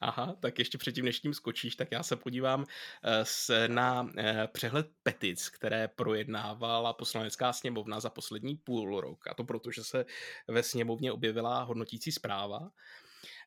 Aha, 0.00 0.36
tak 0.40 0.58
ještě 0.58 0.78
předtím, 0.78 1.04
než 1.04 1.20
tím 1.20 1.34
skočíš, 1.34 1.76
tak 1.76 1.88
já 1.92 2.02
se 2.02 2.16
podívám 2.16 2.66
eh, 3.04 3.68
na 3.68 4.10
eh, 4.16 4.48
přehled 4.52 4.90
petic, 5.02 5.48
které 5.48 5.88
projednávala 5.88 6.92
poslanecká 6.92 7.52
sněmovna 7.52 8.00
za 8.00 8.10
poslední 8.10 8.56
půl 8.56 9.00
rok. 9.00 9.26
A 9.26 9.34
to 9.34 9.44
proto, 9.44 9.70
že 9.70 9.84
se 9.84 10.04
ve 10.48 10.62
sněmovně 10.62 11.12
objevila 11.12 11.62
hodnotící 11.62 12.12
zpráva. 12.12 12.70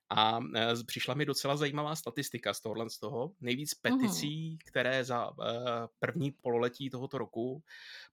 A 0.10 0.40
eh, 0.56 0.74
přišla 0.86 1.14
mi 1.14 1.26
docela 1.26 1.58
zajímavá 1.58 1.96
statistika 1.96 2.54
z 2.54 2.62
tohohle 2.62 2.90
z 2.90 3.00
toho. 3.00 3.32
Nejvíc 3.42 3.74
peticí, 3.74 4.48
uhum. 4.48 4.58
které 4.66 5.04
za 5.04 5.32
první 6.00 6.32
pololetí 6.32 6.90
tohoto 6.90 7.18
roku 7.18 7.64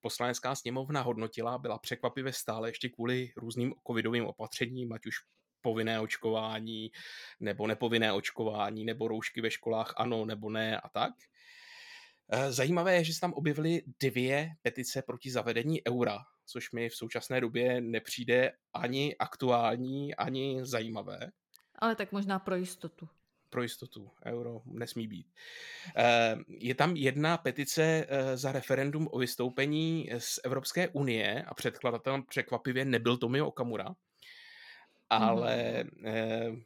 poslanecká 0.00 0.54
sněmovna 0.54 1.02
hodnotila, 1.02 1.58
byla 1.58 1.78
překvapivě 1.78 2.32
stále 2.32 2.68
ještě 2.68 2.88
kvůli 2.88 3.32
různým 3.36 3.74
covidovým 3.86 4.26
opatřením, 4.26 4.92
ať 4.92 5.06
už 5.06 5.14
povinné 5.60 6.00
očkování 6.00 6.90
nebo 7.40 7.66
nepovinné 7.66 8.12
očkování 8.12 8.84
nebo 8.84 9.08
roušky 9.08 9.40
ve 9.40 9.50
školách 9.50 9.94
ano 9.96 10.24
nebo 10.24 10.50
ne 10.50 10.80
a 10.80 10.88
tak. 10.88 11.12
Eh, 12.32 12.52
zajímavé 12.52 12.94
je, 12.94 13.04
že 13.04 13.14
se 13.14 13.20
tam 13.20 13.32
objevily 13.32 13.82
dvě 14.00 14.48
petice 14.62 15.02
proti 15.02 15.30
zavedení 15.30 15.86
eura, 15.88 16.18
což 16.46 16.72
mi 16.72 16.88
v 16.88 16.96
současné 16.96 17.40
době 17.40 17.80
nepřijde 17.80 18.52
ani 18.74 19.16
aktuální, 19.16 20.14
ani 20.14 20.58
zajímavé. 20.62 21.30
Ale 21.74 21.96
tak 21.96 22.12
možná 22.12 22.38
pro 22.38 22.56
jistotu. 22.56 23.08
Pro 23.50 23.62
jistotu. 23.62 24.10
Euro 24.26 24.62
nesmí 24.64 25.08
být. 25.08 25.26
Eh, 25.96 26.36
je 26.48 26.74
tam 26.74 26.96
jedna 26.96 27.38
petice 27.38 28.06
eh, 28.08 28.36
za 28.36 28.52
referendum 28.52 29.08
o 29.10 29.18
vystoupení 29.18 30.10
z 30.18 30.40
Evropské 30.44 30.88
unie 30.88 31.42
a 31.42 31.54
předkladatelem 31.54 32.22
překvapivě 32.22 32.84
nebyl 32.84 33.16
Tomio 33.16 33.46
Okamura, 33.46 33.94
ale 35.10 35.84
mm-hmm. 35.84 36.64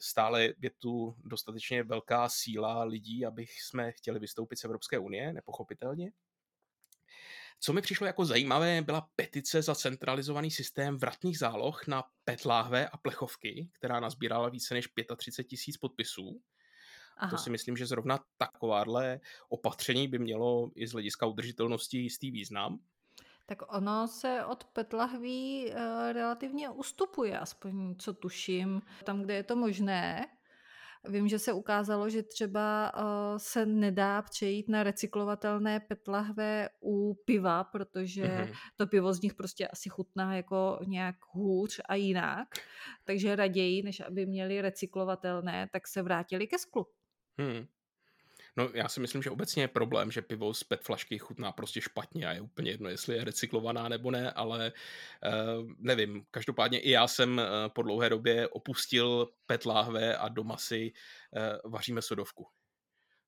stále 0.00 0.42
je 0.42 0.70
tu 0.78 1.16
dostatečně 1.24 1.82
velká 1.82 2.28
síla 2.28 2.84
lidí, 2.84 3.26
abych 3.26 3.62
jsme 3.62 3.92
chtěli 3.92 4.18
vystoupit 4.18 4.56
z 4.56 4.64
Evropské 4.64 4.98
unie, 4.98 5.32
nepochopitelně. 5.32 6.12
Co 7.60 7.72
mi 7.72 7.82
přišlo 7.82 8.06
jako 8.06 8.24
zajímavé, 8.24 8.82
byla 8.82 9.08
petice 9.16 9.62
za 9.62 9.74
centralizovaný 9.74 10.50
systém 10.50 10.96
vratných 10.96 11.38
záloh 11.38 11.86
na 11.86 12.04
petláhve 12.24 12.88
a 12.88 12.96
plechovky, 12.96 13.68
která 13.72 14.00
nazbírala 14.00 14.48
více 14.48 14.74
než 14.74 14.88
35 15.16 15.48
tisíc 15.48 15.76
podpisů. 15.76 16.40
Aha. 17.16 17.30
To 17.30 17.38
si 17.38 17.50
myslím, 17.50 17.76
že 17.76 17.86
zrovna 17.86 18.24
takováhle 18.36 19.20
opatření 19.48 20.08
by 20.08 20.18
mělo 20.18 20.70
i 20.74 20.86
z 20.86 20.92
hlediska 20.92 21.26
udržitelnosti 21.26 21.98
jistý 21.98 22.30
význam. 22.30 22.78
Tak 23.46 23.74
ono 23.74 24.08
se 24.08 24.44
od 24.44 24.64
petlahví 24.64 25.66
uh, 25.66 25.76
relativně 26.12 26.70
ustupuje, 26.70 27.38
aspoň 27.38 27.96
co 27.96 28.12
tuším, 28.12 28.82
tam, 29.04 29.22
kde 29.22 29.34
je 29.34 29.42
to 29.42 29.56
možné. 29.56 30.26
Vím, 31.08 31.28
že 31.28 31.38
se 31.38 31.52
ukázalo, 31.52 32.08
že 32.08 32.22
třeba 32.22 32.92
uh, 32.94 33.02
se 33.36 33.66
nedá 33.66 34.22
přejít 34.22 34.68
na 34.68 34.82
recyklovatelné 34.82 35.80
petlahve 35.80 36.68
u 36.82 37.14
piva, 37.14 37.64
protože 37.64 38.24
mm-hmm. 38.24 38.54
to 38.76 38.86
pivo 38.86 39.12
z 39.12 39.22
nich 39.22 39.34
prostě 39.34 39.68
asi 39.68 39.88
chutná 39.88 40.36
jako 40.36 40.78
nějak 40.86 41.16
hůř 41.32 41.80
a 41.88 41.94
jinak. 41.94 42.48
Takže 43.04 43.36
raději, 43.36 43.82
než 43.82 44.00
aby 44.00 44.26
měli 44.26 44.60
recyklovatelné, 44.60 45.68
tak 45.72 45.88
se 45.88 46.02
vrátili 46.02 46.46
ke 46.46 46.58
sklu. 46.58 46.86
Hmm. 47.38 47.66
No 48.56 48.70
já 48.74 48.88
si 48.88 49.00
myslím, 49.00 49.22
že 49.22 49.30
obecně 49.30 49.62
je 49.62 49.68
problém, 49.68 50.10
že 50.10 50.22
pivo 50.22 50.54
z 50.54 50.64
PET 50.64 50.82
flašky 50.82 51.18
chutná 51.18 51.52
prostě 51.52 51.80
špatně 51.80 52.26
a 52.26 52.32
je 52.32 52.40
úplně 52.40 52.70
jedno, 52.70 52.88
jestli 52.88 53.16
je 53.16 53.24
recyklovaná 53.24 53.88
nebo 53.88 54.10
ne, 54.10 54.32
ale 54.32 54.72
uh, 54.72 55.70
nevím. 55.78 56.26
Každopádně 56.30 56.80
i 56.80 56.90
já 56.90 57.08
jsem 57.08 57.38
uh, 57.38 57.44
po 57.68 57.82
dlouhé 57.82 58.10
době 58.10 58.48
opustil 58.48 59.28
PET 59.46 59.66
láhve 59.66 60.16
a 60.16 60.28
doma 60.28 60.56
si 60.56 60.92
uh, 61.62 61.72
vaříme 61.72 62.02
sodovku. 62.02 62.46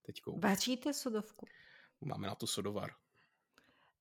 Teďkou. 0.03 0.41
Vaříte 0.41 0.93
sodovku? 0.93 1.47
Máme 2.01 2.27
na 2.27 2.35
to 2.35 2.47
sodovar. 2.47 2.91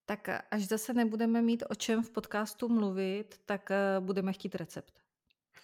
Tak 0.05 0.29
až 0.51 0.67
zase 0.67 0.93
nebudeme 0.93 1.41
mít 1.41 1.63
o 1.69 1.75
čem 1.75 2.03
v 2.03 2.11
podcastu 2.11 2.69
mluvit, 2.69 3.41
tak 3.45 3.69
budeme 3.99 4.33
chtít 4.33 4.55
recept. 4.55 4.93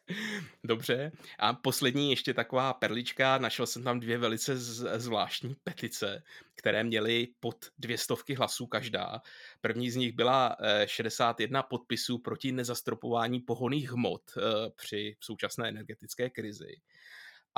Dobře. 0.65 1.13
A 1.39 1.53
poslední 1.53 2.11
ještě 2.11 2.35
taková 2.35 2.75
perlička. 2.75 3.39
Našel 3.39 3.67
jsem 3.67 3.83
tam 3.85 4.01
dvě 4.01 4.19
velice 4.19 4.57
zvláštní 4.99 5.57
petice, 5.65 6.23
které 6.55 6.85
měly 6.85 7.29
pod 7.41 7.57
dvě 7.79 7.99
stovky 7.99 8.35
hlasů 8.35 8.67
každá. 8.67 9.23
První 9.61 9.91
z 9.91 9.97
nich 9.97 10.13
byla 10.13 10.57
61 10.87 11.61
eh, 11.61 11.67
podpisů 11.71 12.19
proti 12.19 12.53
nezastropování 12.53 13.41
pohoných 13.41 13.91
hmot 13.91 14.23
eh, 14.37 14.41
při 14.77 15.17
současné 15.21 15.69
energetické 15.69 16.31
krizi 16.31 16.81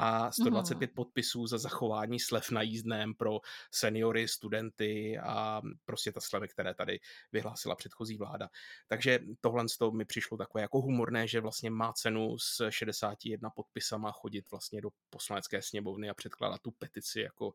a 0.02 0.32
125 0.32 0.90
mm. 0.90 0.94
podpisů 0.94 1.46
za 1.46 1.58
zachování 1.58 2.20
slev 2.20 2.50
na 2.50 2.62
jízdném 2.62 3.14
pro 3.14 3.40
seniory, 3.70 4.28
studenty 4.28 5.18
a 5.18 5.62
prostě 5.84 6.12
ta 6.12 6.20
slevy, 6.20 6.48
které 6.48 6.74
tady 6.74 7.00
vyhlásila 7.32 7.76
předchozí 7.76 8.16
vláda. 8.16 8.48
Takže 8.88 9.18
tohle 9.40 9.64
to 9.78 9.90
mi 9.90 10.04
přišlo 10.04 10.36
takové 10.36 10.62
jako 10.62 10.80
humorné, 10.80 11.28
že 11.28 11.40
vlastně 11.40 11.70
má 11.70 11.92
cenu 11.92 12.38
s 12.38 12.70
61 12.70 13.50
podpisama 13.50 14.12
chodit 14.12 14.50
vlastně 14.50 14.80
do 14.80 14.90
poslanecké 15.10 15.62
sněmovny 15.62 16.10
a 16.10 16.14
předkládat 16.14 16.60
tu 16.60 16.70
petici 16.70 17.20
jako 17.20 17.52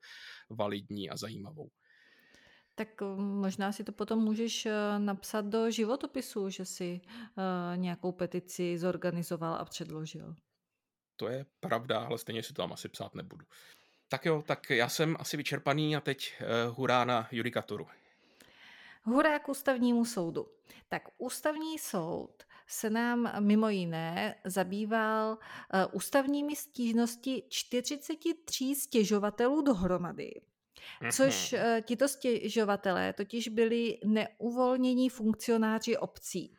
validní 0.49 1.09
a 1.09 1.17
zajímavou. 1.17 1.69
Tak 2.75 3.01
možná 3.17 3.71
si 3.71 3.83
to 3.83 3.91
potom 3.91 4.19
můžeš 4.19 4.65
eh, 4.65 4.99
napsat 4.99 5.45
do 5.45 5.71
životopisu, 5.71 6.49
že 6.49 6.65
si 6.65 7.01
uh, 7.01 7.77
nějakou 7.77 8.11
petici 8.11 8.77
zorganizoval 8.77 9.55
a 9.55 9.65
předložil. 9.65 10.35
To 11.15 11.27
je 11.27 11.45
pravda, 11.59 11.99
ale 11.99 12.17
stejně 12.17 12.43
si 12.43 12.53
to 12.53 12.61
tam 12.61 12.73
asi 12.73 12.89
psát 12.89 13.15
nebudu. 13.15 13.45
Tak 14.07 14.25
jo, 14.25 14.43
tak 14.47 14.69
já 14.69 14.89
jsem 14.89 15.15
asi 15.19 15.37
vyčerpaný 15.37 15.95
a 15.95 16.01
teď 16.01 16.33
uh, 16.41 16.75
hurá 16.77 17.05
na 17.05 17.27
judikaturu. 17.31 17.87
Hurá 19.03 19.39
k 19.39 19.49
ústavnímu 19.49 20.05
soudu. 20.05 20.47
Tak 20.89 21.03
ústavní 21.17 21.79
soud 21.79 22.43
se 22.67 22.89
nám 22.89 23.31
mimo 23.39 23.69
jiné 23.69 24.35
zabýval 24.45 25.31
uh, 25.31 25.37
ústavními 25.91 26.55
stížnosti 26.55 27.43
43 27.49 28.75
stěžovatelů 28.75 29.61
dohromady. 29.61 30.31
Což 31.11 31.53
uh, 31.53 31.59
tito 31.81 32.07
stěžovatelé 32.07 33.13
totiž 33.13 33.47
byli 33.47 33.97
neuvolnění 34.05 35.09
funkcionáři 35.09 35.97
obcí. 35.97 36.57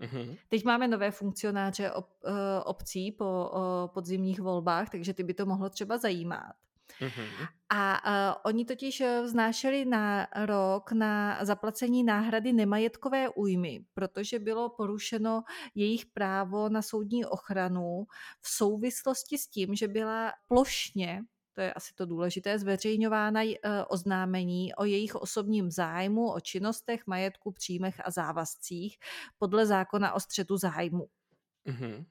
Mm-hmm. 0.00 0.36
Teď 0.48 0.64
máme 0.64 0.88
nové 0.88 1.10
funkcionáře 1.10 1.92
ob, 1.92 2.08
uh, 2.24 2.32
obcí 2.64 3.12
po 3.12 3.50
podzimních 3.94 4.40
volbách, 4.40 4.90
takže 4.90 5.14
ty 5.14 5.22
by 5.22 5.34
to 5.34 5.46
mohlo 5.46 5.70
třeba 5.70 5.98
zajímat. 5.98 6.52
Mm-hmm. 7.00 7.46
A 7.68 8.06
uh, 8.06 8.40
oni 8.44 8.64
totiž 8.64 9.02
vznášeli 9.24 9.84
na 9.84 10.26
rok 10.44 10.92
na 10.92 11.44
zaplacení 11.44 12.04
náhrady 12.04 12.52
nemajetkové 12.52 13.28
újmy, 13.28 13.84
protože 13.94 14.38
bylo 14.38 14.68
porušeno 14.68 15.42
jejich 15.74 16.06
právo 16.06 16.68
na 16.68 16.82
soudní 16.82 17.24
ochranu 17.24 18.06
v 18.40 18.48
souvislosti 18.48 19.38
s 19.38 19.48
tím, 19.48 19.74
že 19.74 19.88
byla 19.88 20.32
plošně 20.46 21.22
to 21.58 21.62
je 21.62 21.72
asi 21.72 21.94
to 21.94 22.06
důležité, 22.06 22.58
zveřejňována 22.58 23.42
eh, 23.42 23.84
oznámení 23.88 24.74
o 24.74 24.84
jejich 24.84 25.14
osobním 25.14 25.70
zájmu, 25.70 26.32
o 26.32 26.40
činnostech, 26.40 27.06
majetku, 27.06 27.52
příjmech 27.52 28.00
a 28.04 28.10
závazcích 28.10 28.98
podle 29.38 29.66
zákona 29.66 30.12
o 30.12 30.20
střetu 30.20 30.56
zájmu. 30.56 31.08
Mm-hmm. 31.66 32.04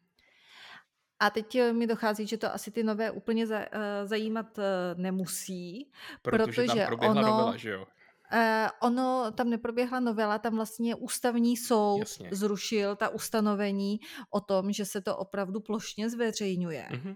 A 1.20 1.30
teď 1.30 1.56
eh, 1.56 1.74
mi 1.74 1.88
dochází, 1.88 2.28
že 2.28 2.38
to 2.38 2.54
asi 2.54 2.72
ty 2.72 2.84
nové 2.84 3.12
úplně 3.12 3.46
eh, 3.52 3.70
zajímat 4.08 4.60
nemusí, 4.96 5.92
protože, 6.22 6.46
protože 6.46 6.88
tam 7.00 7.10
ono, 7.10 7.22
novela, 7.22 7.58
že 7.58 7.70
jo? 7.70 7.86
Uh, 8.34 8.70
ono 8.82 9.32
tam 9.32 9.50
neproběhla 9.50 10.00
novela, 10.00 10.40
tam 10.40 10.56
vlastně 10.56 10.96
ústavní 10.96 11.58
soud 11.58 12.00
Jasně. 12.00 12.30
zrušil 12.32 12.96
ta 12.96 13.10
ustanovení 13.10 14.00
o 14.30 14.42
tom, 14.42 14.72
že 14.72 14.86
se 14.86 15.02
to 15.02 15.18
opravdu 15.18 15.60
plošně 15.60 16.10
zveřejňuje. 16.10 16.88
Mm-hmm. 16.92 17.16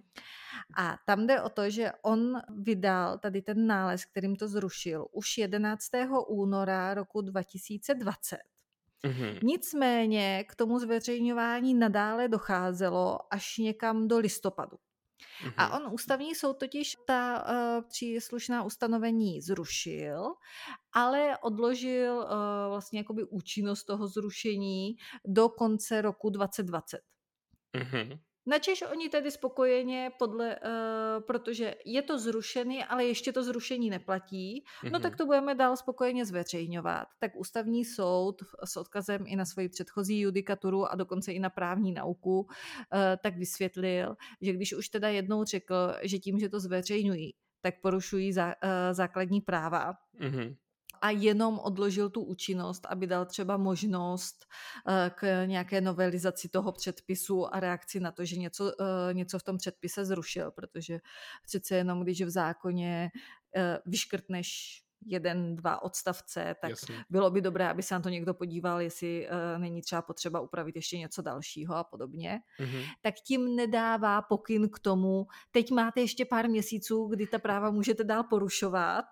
A 0.77 0.97
tam 1.05 1.27
jde 1.27 1.41
o 1.41 1.49
to, 1.49 1.69
že 1.69 1.91
on 2.01 2.41
vydal 2.49 3.17
tady 3.17 3.41
ten 3.41 3.67
nález, 3.67 4.05
kterým 4.05 4.35
to 4.35 4.47
zrušil, 4.47 5.07
už 5.11 5.37
11. 5.37 5.83
února 6.27 6.93
roku 6.93 7.21
2020. 7.21 8.37
Mm-hmm. 9.03 9.39
Nicméně 9.43 10.45
k 10.47 10.55
tomu 10.55 10.79
zveřejňování 10.79 11.73
nadále 11.73 12.27
docházelo 12.27 13.33
až 13.33 13.57
někam 13.57 14.07
do 14.07 14.19
listopadu. 14.19 14.77
Mm-hmm. 15.43 15.53
A 15.57 15.75
on 15.77 15.93
ústavní 15.93 16.35
soud 16.35 16.53
totiž 16.53 16.95
ta 17.07 17.43
uh, 17.43 17.87
příslušná 17.89 18.63
ustanovení 18.63 19.41
zrušil, 19.41 20.33
ale 20.93 21.37
odložil 21.37 22.15
uh, 22.17 22.27
vlastně 22.69 22.99
jakoby 22.99 23.23
účinnost 23.23 23.83
toho 23.83 24.07
zrušení 24.07 24.95
do 25.25 25.49
konce 25.49 26.01
roku 26.01 26.29
2020. 26.29 26.99
Mm-hmm. 27.77 28.19
Načež 28.45 28.81
oni 28.91 29.09
tedy 29.09 29.31
spokojeně, 29.31 30.11
podle, 30.19 30.55
uh, 30.55 31.23
protože 31.23 31.75
je 31.85 32.01
to 32.01 32.19
zrušený, 32.19 32.83
ale 32.83 33.05
ještě 33.05 33.33
to 33.33 33.43
zrušení 33.43 33.89
neplatí, 33.89 34.63
mm-hmm. 34.63 34.91
no 34.91 34.99
tak 34.99 35.11
mhm. 35.11 35.17
to 35.17 35.25
budeme 35.25 35.55
dál 35.55 35.77
spokojeně 35.77 36.25
zveřejňovat. 36.25 37.07
Tak 37.19 37.31
ústavní 37.35 37.85
soud 37.85 38.35
s 38.65 38.77
odkazem 38.77 39.23
i 39.27 39.35
na 39.35 39.45
svoji 39.45 39.69
předchozí 39.69 40.19
judikaturu 40.19 40.85
a 40.85 40.95
dokonce 40.95 41.33
i 41.33 41.39
na 41.39 41.49
právní 41.49 41.91
nauku, 41.91 42.39
uh, 42.39 42.47
tak 43.23 43.37
vysvětlil, 43.37 44.15
že 44.41 44.53
když 44.53 44.73
už 44.73 44.89
teda 44.89 45.09
jednou 45.09 45.43
řekl, 45.43 45.75
že 46.01 46.19
tím, 46.19 46.39
že 46.39 46.49
to 46.49 46.59
zveřejňují, 46.59 47.33
tak 47.61 47.81
porušují 47.81 48.33
zá, 48.33 48.47
uh, 48.47 48.53
základní 48.91 49.41
práva, 49.41 49.93
mm-hmm 50.19 50.55
a 51.01 51.09
jenom 51.09 51.59
odložil 51.59 52.09
tu 52.09 52.21
účinnost, 52.21 52.85
aby 52.89 53.07
dal 53.07 53.25
třeba 53.25 53.57
možnost 53.57 54.45
eh, 54.87 55.11
k 55.15 55.45
nějaké 55.45 55.81
novelizaci 55.81 56.49
toho 56.49 56.71
předpisu 56.71 57.55
a 57.55 57.59
reakci 57.59 57.99
na 57.99 58.11
to, 58.11 58.25
že 58.25 58.35
něco, 58.35 58.71
eh, 58.81 59.13
něco 59.13 59.39
v 59.39 59.43
tom 59.43 59.57
předpise 59.57 60.05
zrušil, 60.05 60.51
protože 60.51 60.99
přece 61.43 61.75
jenom, 61.75 62.03
když 62.03 62.21
v 62.21 62.29
zákoně 62.29 63.11
eh, 63.55 63.79
vyškrtneš 63.85 64.81
jeden, 65.05 65.55
dva 65.55 65.81
odstavce, 65.81 66.55
tak 66.61 66.69
Jasně. 66.69 67.05
bylo 67.09 67.31
by 67.31 67.41
dobré, 67.41 67.69
aby 67.69 67.83
se 67.83 67.95
na 67.95 67.99
to 68.01 68.09
někdo 68.09 68.33
podíval, 68.33 68.81
jestli 68.81 69.27
uh, 69.27 69.61
není 69.61 69.81
třeba 69.81 70.01
potřeba 70.01 70.39
upravit 70.39 70.75
ještě 70.75 70.97
něco 70.97 71.21
dalšího 71.21 71.75
a 71.75 71.83
podobně. 71.83 72.39
Mm-hmm. 72.59 72.83
Tak 73.01 73.15
tím 73.15 73.55
nedává 73.55 74.21
pokyn 74.21 74.69
k 74.69 74.79
tomu, 74.79 75.27
teď 75.51 75.71
máte 75.71 76.01
ještě 76.01 76.25
pár 76.25 76.49
měsíců, 76.49 77.07
kdy 77.07 77.27
ta 77.27 77.39
práva 77.39 77.71
můžete 77.71 78.03
dál 78.03 78.23
porušovat 78.23 79.05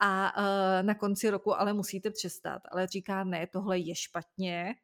a 0.00 0.36
uh, 0.38 0.86
na 0.86 0.94
konci 0.94 1.30
roku 1.30 1.60
ale 1.60 1.72
musíte 1.72 2.10
přestat. 2.10 2.62
Ale 2.72 2.86
říká, 2.86 3.24
ne, 3.24 3.46
tohle 3.46 3.78
je 3.78 3.94
špatně, 3.94 4.74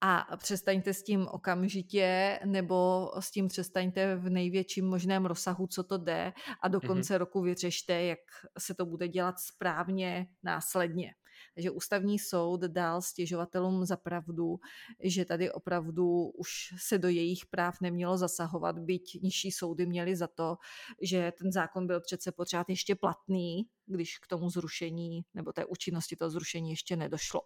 a 0.00 0.36
přestaňte 0.36 0.94
s 0.94 1.02
tím 1.02 1.28
okamžitě, 1.30 2.40
nebo 2.44 3.10
s 3.20 3.30
tím 3.30 3.48
přestaňte 3.48 4.16
v 4.16 4.30
největším 4.30 4.86
možném 4.86 5.26
rozsahu, 5.26 5.66
co 5.66 5.82
to 5.82 5.98
jde 5.98 6.32
a 6.62 6.68
do 6.68 6.78
mhm. 6.78 6.86
konce 6.86 7.14
mm-hmm. 7.14 7.18
roku 7.18 7.42
vyřešte, 7.42 8.02
jak 8.02 8.18
se 8.58 8.74
to 8.74 8.86
bude 8.86 9.08
dělat 9.08 9.38
správně 9.38 10.26
následně. 10.42 11.14
Takže 11.58 11.70
ústavní 11.70 12.18
soud 12.18 12.60
dal 12.60 13.02
stěžovatelům 13.02 13.84
za 13.84 13.96
pravdu, 13.96 14.60
že 15.02 15.24
tady 15.24 15.52
opravdu 15.52 16.30
už 16.38 16.50
se 16.78 16.98
do 16.98 17.08
jejich 17.08 17.46
práv 17.46 17.80
nemělo 17.80 18.18
zasahovat, 18.18 18.78
byť 18.78 19.22
nižší 19.22 19.50
soudy 19.50 19.86
měly 19.86 20.16
za 20.16 20.26
to, 20.26 20.56
že 21.02 21.32
ten 21.38 21.52
zákon 21.52 21.86
byl 21.86 22.00
přece 22.00 22.32
pořád 22.32 22.68
ještě 22.68 22.94
platný, 22.94 23.62
když 23.86 24.18
k 24.18 24.26
tomu 24.26 24.50
zrušení 24.50 25.24
nebo 25.34 25.52
té 25.52 25.64
účinnosti 25.64 26.16
toho 26.16 26.30
zrušení 26.30 26.70
ještě 26.70 26.96
nedošlo. 26.96 27.40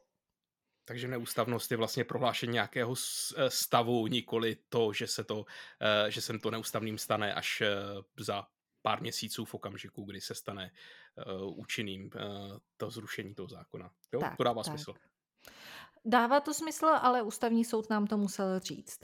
Takže 0.85 1.09
neústavnost 1.09 1.71
je 1.71 1.77
vlastně 1.77 2.05
prohlášení 2.05 2.53
nějakého 2.53 2.95
eh, 2.95 3.51
stavu, 3.51 4.07
nikoli 4.07 4.57
to, 4.69 4.93
že 4.93 5.07
se 5.07 5.25
to, 5.25 5.45
eh, 5.81 6.11
že 6.11 6.21
se 6.21 6.39
to 6.39 6.51
neústavným 6.51 6.99
stane 6.99 7.35
až 7.35 7.61
eh, 7.61 7.75
za 8.19 8.47
pár 8.83 9.01
měsíců 9.01 9.45
v 9.45 9.55
okamžiku, 9.55 10.05
kdy 10.05 10.21
se 10.21 10.35
stane 10.35 10.71
účinným 11.45 12.11
to 12.77 12.91
zrušení 12.91 13.35
toho 13.35 13.49
zákona. 13.49 13.91
Jo, 14.13 14.21
tak, 14.21 14.37
to 14.37 14.45
dává 14.45 14.63
tak. 14.63 14.73
smysl. 14.73 14.95
Dává 16.05 16.41
to 16.41 16.55
smysl, 16.55 16.87
ale 16.87 17.23
ústavní 17.23 17.65
soud 17.65 17.91
nám 17.91 18.07
to 18.07 18.19
musel 18.19 18.61
říct. 18.61 19.01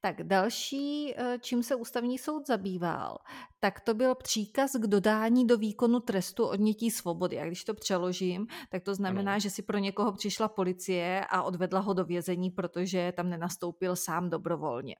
Tak 0.00 0.22
další, 0.22 1.14
eh, 1.16 1.38
čím 1.40 1.62
se 1.62 1.74
ústavní 1.74 2.18
soud 2.18 2.46
zabýval, 2.46 3.18
tak 3.60 3.80
to 3.80 3.94
byl 3.94 4.14
příkaz 4.14 4.72
k 4.72 4.86
dodání 4.86 5.46
do 5.46 5.58
výkonu 5.58 6.00
trestu 6.00 6.46
odnětí 6.46 6.90
svobody. 6.90 7.40
A 7.40 7.46
když 7.46 7.64
to 7.64 7.74
přeložím, 7.74 8.46
tak 8.70 8.82
to 8.82 8.94
znamená, 8.94 9.32
ano. 9.32 9.40
že 9.40 9.50
si 9.50 9.62
pro 9.62 9.78
někoho 9.78 10.12
přišla 10.12 10.48
policie 10.48 11.26
a 11.30 11.42
odvedla 11.42 11.80
ho 11.80 11.94
do 11.94 12.04
vězení, 12.04 12.50
protože 12.50 13.12
tam 13.16 13.30
nenastoupil 13.30 13.96
sám 13.96 14.30
dobrovolně. 14.30 14.96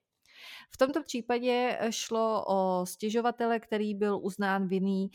V 0.73 0.77
tomto 0.77 1.03
případě 1.03 1.79
šlo 1.89 2.45
o 2.47 2.85
stěžovatele, 2.85 3.59
který 3.59 3.95
byl 3.95 4.19
uznán 4.21 4.67
vinný 4.67 5.09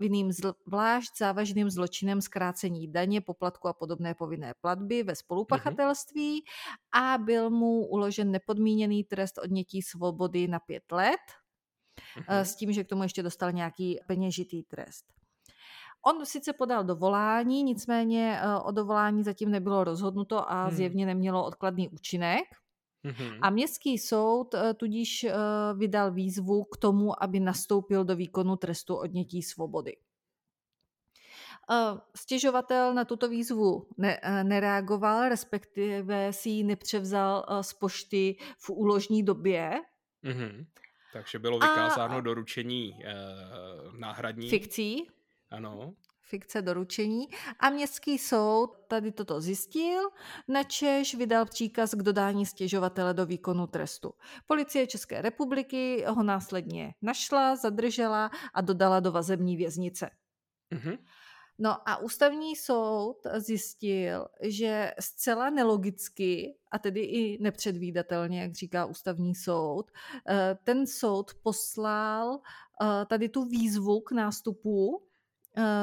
vinným 0.00 0.32
zvlášť 0.32 1.18
závažným 1.18 1.70
zločinem 1.70 2.20
zkrácení 2.20 2.92
daně, 2.92 3.20
poplatku 3.20 3.68
a 3.68 3.72
podobné 3.72 4.14
povinné 4.14 4.54
platby 4.60 5.02
ve 5.02 5.14
spolupachatelství 5.14 6.42
mm-hmm. 6.42 7.00
a 7.02 7.18
byl 7.18 7.50
mu 7.50 7.86
uložen 7.86 8.30
nepodmíněný 8.30 9.04
trest 9.04 9.38
odnětí 9.38 9.82
svobody 9.82 10.48
na 10.48 10.58
pět 10.58 10.92
let 10.92 11.20
mm-hmm. 12.18 12.40
s 12.40 12.56
tím, 12.56 12.72
že 12.72 12.84
k 12.84 12.88
tomu 12.88 13.02
ještě 13.02 13.22
dostal 13.22 13.52
nějaký 13.52 13.98
peněžitý 14.06 14.62
trest. 14.62 15.04
On 16.06 16.26
sice 16.26 16.52
podal 16.52 16.84
dovolání, 16.84 17.62
nicméně 17.62 18.40
o 18.64 18.70
dovolání 18.70 19.22
zatím 19.22 19.50
nebylo 19.50 19.84
rozhodnuto 19.84 20.50
a 20.50 20.64
hmm. 20.64 20.76
zjevně 20.76 21.06
nemělo 21.06 21.44
odkladný 21.44 21.88
účinek. 21.88 22.44
Mm-hmm. 23.04 23.38
A 23.42 23.50
městský 23.50 23.98
soud 23.98 24.54
eh, 24.54 24.74
tudíž 24.74 25.24
eh, 25.24 25.34
vydal 25.74 26.12
výzvu 26.12 26.64
k 26.64 26.76
tomu, 26.76 27.22
aby 27.22 27.40
nastoupil 27.40 28.04
do 28.04 28.16
výkonu 28.16 28.56
trestu 28.56 28.96
odnětí 28.96 29.42
svobody. 29.42 29.96
Eh, 31.70 32.00
stěžovatel 32.16 32.94
na 32.94 33.04
tuto 33.04 33.28
výzvu 33.28 33.88
ne, 33.98 34.20
nereagoval, 34.42 35.28
respektive 35.28 36.32
si 36.32 36.48
ji 36.48 36.64
nepřevzal 36.64 37.46
z 37.60 37.72
pošty 37.72 38.36
v 38.58 38.70
úložní 38.70 39.22
době. 39.22 39.80
Mm-hmm. 40.24 40.66
Takže 41.14 41.38
bylo 41.38 41.58
vykázáno 41.58 42.16
a, 42.16 42.20
doručení 42.20 42.98
eh, 43.04 43.12
náhradní. 43.98 44.48
Fikcí. 44.50 45.10
Ano 45.50 45.94
fikce 46.24 46.62
doručení 46.62 47.28
a 47.60 47.70
městský 47.70 48.18
soud 48.18 48.76
tady 48.88 49.12
toto 49.12 49.40
zjistil, 49.40 50.00
načež 50.48 51.14
vydal 51.14 51.46
příkaz 51.46 51.94
k 51.94 52.02
dodání 52.02 52.46
stěžovatele 52.46 53.14
do 53.14 53.26
výkonu 53.26 53.66
trestu. 53.66 54.14
Policie 54.46 54.86
České 54.86 55.22
republiky 55.22 56.04
ho 56.08 56.22
následně 56.22 56.94
našla, 57.02 57.56
zadržela 57.56 58.30
a 58.54 58.60
dodala 58.60 59.00
do 59.00 59.12
vazební 59.12 59.56
věznice. 59.56 60.10
Mm-hmm. 60.72 60.98
No 61.58 61.88
a 61.88 61.96
ústavní 61.96 62.56
soud 62.56 63.16
zjistil, 63.36 64.26
že 64.42 64.92
zcela 65.00 65.50
nelogicky, 65.50 66.56
a 66.70 66.78
tedy 66.78 67.00
i 67.00 67.42
nepředvídatelně, 67.42 68.42
jak 68.42 68.52
říká 68.52 68.84
ústavní 68.84 69.34
soud, 69.34 69.90
eh, 70.28 70.58
ten 70.64 70.86
soud 70.86 71.30
poslal 71.42 72.40
eh, 72.82 73.06
tady 73.06 73.28
tu 73.28 73.44
výzvu 73.44 74.00
k 74.00 74.12
nástupu 74.12 75.02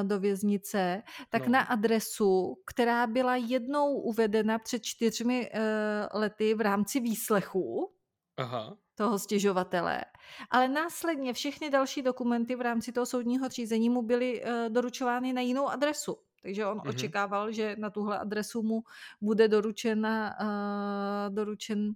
do 0.03 0.19
věznice, 0.19 1.03
tak 1.29 1.45
no. 1.45 1.51
na 1.51 1.61
adresu, 1.61 2.55
která 2.65 3.07
byla 3.07 3.35
jednou 3.35 3.93
uvedena 3.95 4.59
před 4.59 4.83
čtyřmi 4.83 5.51
uh, 5.51 6.19
lety 6.19 6.53
v 6.53 6.61
rámci 6.61 6.99
výslechu 6.99 7.91
Aha. 8.37 8.77
toho 8.95 9.19
stěžovatele. 9.19 10.01
Ale 10.49 10.67
následně 10.67 11.33
všechny 11.33 11.69
další 11.69 12.01
dokumenty 12.01 12.55
v 12.55 12.61
rámci 12.61 12.91
toho 12.91 13.05
soudního 13.05 13.49
řízení 13.49 13.89
mu 13.89 14.01
byly 14.01 14.43
uh, 14.43 14.49
doručovány 14.69 15.33
na 15.33 15.41
jinou 15.41 15.67
adresu. 15.67 16.17
Takže 16.41 16.65
on 16.65 16.77
mm-hmm. 16.77 16.89
očekával, 16.89 17.51
že 17.51 17.75
na 17.79 17.89
tuhle 17.89 18.19
adresu 18.19 18.63
mu 18.63 18.81
bude 19.21 19.47
doručena, 19.47 20.35
uh, 20.41 21.35
doručen 21.35 21.79
uh, 21.87 21.93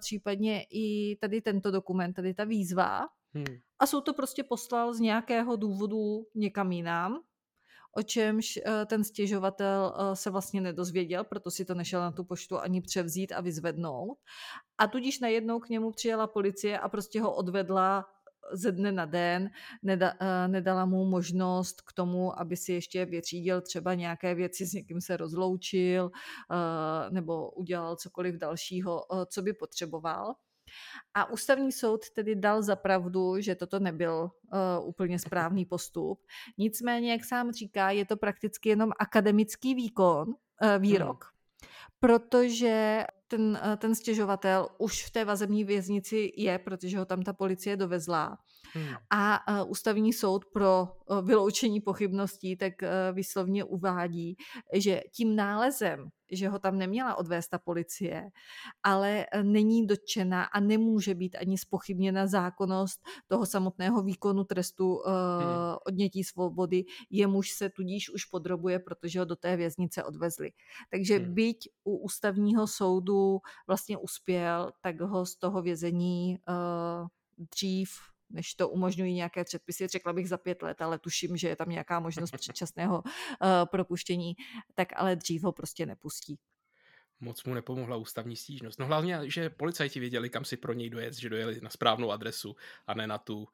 případně 0.00 0.66
i 0.70 1.16
tady 1.20 1.40
tento 1.40 1.70
dokument, 1.70 2.12
tady 2.12 2.34
ta 2.34 2.44
výzva. 2.44 3.08
Hmm. 3.34 3.58
A 3.78 3.86
jsou 3.86 4.00
to 4.00 4.14
prostě 4.14 4.44
poslal 4.44 4.94
z 4.94 5.00
nějakého 5.00 5.56
důvodu 5.56 6.26
někam 6.34 6.72
jinam, 6.72 7.20
o 7.96 8.02
čemž 8.02 8.56
eh, 8.56 8.86
ten 8.86 9.04
stěžovatel 9.04 9.94
eh, 9.96 10.16
se 10.16 10.30
vlastně 10.30 10.60
nedozvěděl, 10.60 11.24
proto 11.24 11.50
si 11.50 11.64
to 11.64 11.74
nešel 11.74 12.00
na 12.00 12.12
tu 12.12 12.24
poštu 12.24 12.58
ani 12.58 12.80
převzít 12.80 13.32
a 13.32 13.40
vyzvednout. 13.40 14.18
A 14.78 14.86
tudíž 14.86 15.20
najednou 15.20 15.60
k 15.60 15.68
němu 15.68 15.90
přijela 15.90 16.26
policie 16.26 16.78
a 16.78 16.88
prostě 16.88 17.20
ho 17.20 17.34
odvedla 17.34 18.04
ze 18.52 18.72
dne 18.72 18.92
na 18.92 19.06
den, 19.06 19.50
neda, 19.82 20.12
eh, 20.20 20.48
nedala 20.48 20.84
mu 20.84 21.04
možnost 21.04 21.80
k 21.80 21.92
tomu, 21.92 22.40
aby 22.40 22.56
si 22.56 22.72
ještě 22.72 23.04
vyřídil 23.04 23.60
třeba 23.60 23.94
nějaké 23.94 24.34
věci, 24.34 24.66
s 24.66 24.72
někým 24.72 25.00
se 25.00 25.16
rozloučil 25.16 26.10
nebo 27.10 27.50
udělal 27.50 27.96
cokoliv 27.96 28.34
dalšího, 28.34 29.02
co 29.26 29.42
by 29.42 29.52
potřeboval. 29.52 30.34
A 31.14 31.30
ústavní 31.30 31.72
soud 31.72 32.10
tedy 32.10 32.34
dal 32.34 32.62
za 32.62 32.76
pravdu, 32.76 33.40
že 33.40 33.54
toto 33.54 33.78
nebyl 33.78 34.30
uh, 34.52 34.88
úplně 34.88 35.18
správný 35.18 35.64
postup. 35.64 36.26
Nicméně, 36.58 37.12
jak 37.12 37.24
sám 37.24 37.52
říká, 37.52 37.90
je 37.90 38.04
to 38.04 38.16
prakticky 38.16 38.68
jenom 38.68 38.90
akademický 38.98 39.74
výkon, 39.74 40.28
uh, 40.28 40.34
výrok, 40.78 41.24
hmm. 41.24 41.70
protože 42.00 43.04
ten, 43.28 43.40
uh, 43.40 43.76
ten 43.76 43.94
stěžovatel 43.94 44.68
už 44.78 45.04
v 45.06 45.10
té 45.10 45.24
vazební 45.24 45.64
věznici 45.64 46.32
je, 46.36 46.58
protože 46.58 46.98
ho 46.98 47.04
tam 47.04 47.22
ta 47.22 47.32
policie 47.32 47.76
dovezla. 47.76 48.38
Hmm. 48.72 48.94
A 49.10 49.48
uh, 49.62 49.70
ústavní 49.70 50.12
soud 50.12 50.44
pro 50.44 50.88
uh, 51.06 51.26
vyloučení 51.26 51.80
pochybností 51.80 52.56
tak 52.56 52.72
uh, 52.82 52.88
výslovně 53.16 53.64
uvádí, 53.64 54.36
že 54.74 55.00
tím 55.12 55.36
nálezem, 55.36 56.10
že 56.30 56.48
ho 56.48 56.58
tam 56.58 56.78
neměla 56.78 57.14
odvést 57.14 57.48
ta 57.48 57.58
policie, 57.58 58.30
ale 58.82 59.26
není 59.42 59.86
dotčena 59.86 60.44
a 60.44 60.60
nemůže 60.60 61.14
být 61.14 61.36
ani 61.40 61.58
spochybněna 61.58 62.26
zákonnost 62.26 63.00
toho 63.28 63.46
samotného 63.46 64.02
výkonu 64.02 64.44
trestu 64.44 64.94
uh, 64.94 65.02
hmm. 65.04 65.76
odnětí 65.86 66.24
svobody, 66.24 66.84
jemuž 67.10 67.50
se 67.50 67.70
tudíž 67.70 68.10
už 68.10 68.24
podrobuje, 68.24 68.78
protože 68.78 69.18
ho 69.18 69.24
do 69.24 69.36
té 69.36 69.56
věznice 69.56 70.04
odvezli. 70.04 70.50
Takže 70.90 71.18
hmm. 71.18 71.34
byť 71.34 71.68
u 71.84 71.96
ústavního 71.96 72.66
soudu 72.66 73.38
vlastně 73.66 73.98
uspěl, 73.98 74.72
tak 74.80 75.00
ho 75.00 75.26
z 75.26 75.36
toho 75.36 75.62
vězení 75.62 76.38
uh, 76.48 77.08
dřív 77.38 77.90
než 78.30 78.54
to 78.54 78.68
umožňují 78.68 79.14
nějaké 79.14 79.44
předpisy, 79.44 79.86
řekla 79.86 80.12
bych 80.12 80.28
za 80.28 80.38
pět 80.38 80.62
let, 80.62 80.82
ale 80.82 80.98
tuším, 80.98 81.36
že 81.36 81.48
je 81.48 81.56
tam 81.56 81.68
nějaká 81.68 82.00
možnost 82.00 82.30
předčasného 82.30 83.02
uh, 83.02 83.48
propuštění, 83.64 84.34
tak 84.74 84.88
ale 84.96 85.16
dřív 85.16 85.42
ho 85.42 85.52
prostě 85.52 85.86
nepustí. 85.86 86.38
Moc 87.20 87.44
mu 87.44 87.54
nepomohla 87.54 87.96
ústavní 87.96 88.36
stížnost. 88.36 88.78
No 88.78 88.86
hlavně, 88.86 89.20
že 89.24 89.50
policajti 89.50 90.00
věděli, 90.00 90.30
kam 90.30 90.44
si 90.44 90.56
pro 90.56 90.72
něj 90.72 90.90
dojet, 90.90 91.14
že 91.14 91.28
dojeli 91.28 91.60
na 91.60 91.70
správnou 91.70 92.10
adresu 92.10 92.56
a 92.86 92.94
ne 92.94 93.06
na 93.06 93.18
tu 93.18 93.38
uh, 93.38 93.46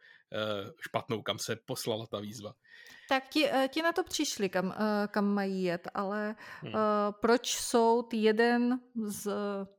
špatnou, 0.80 1.22
kam 1.22 1.38
se 1.38 1.56
poslala 1.56 2.06
ta 2.06 2.20
výzva. 2.20 2.54
Tak 3.08 3.28
ti, 3.28 3.50
eh, 3.50 3.68
ti 3.68 3.82
na 3.82 3.92
to 3.92 4.04
přišli, 4.04 4.48
kam, 4.48 4.74
eh, 4.76 5.08
kam 5.08 5.24
mají 5.34 5.62
jet, 5.62 5.88
ale 5.94 6.36
hmm. 6.62 6.74
uh, 6.74 6.80
proč 7.20 7.56
soud 7.56 8.14
jeden 8.14 8.80
z 9.04 9.30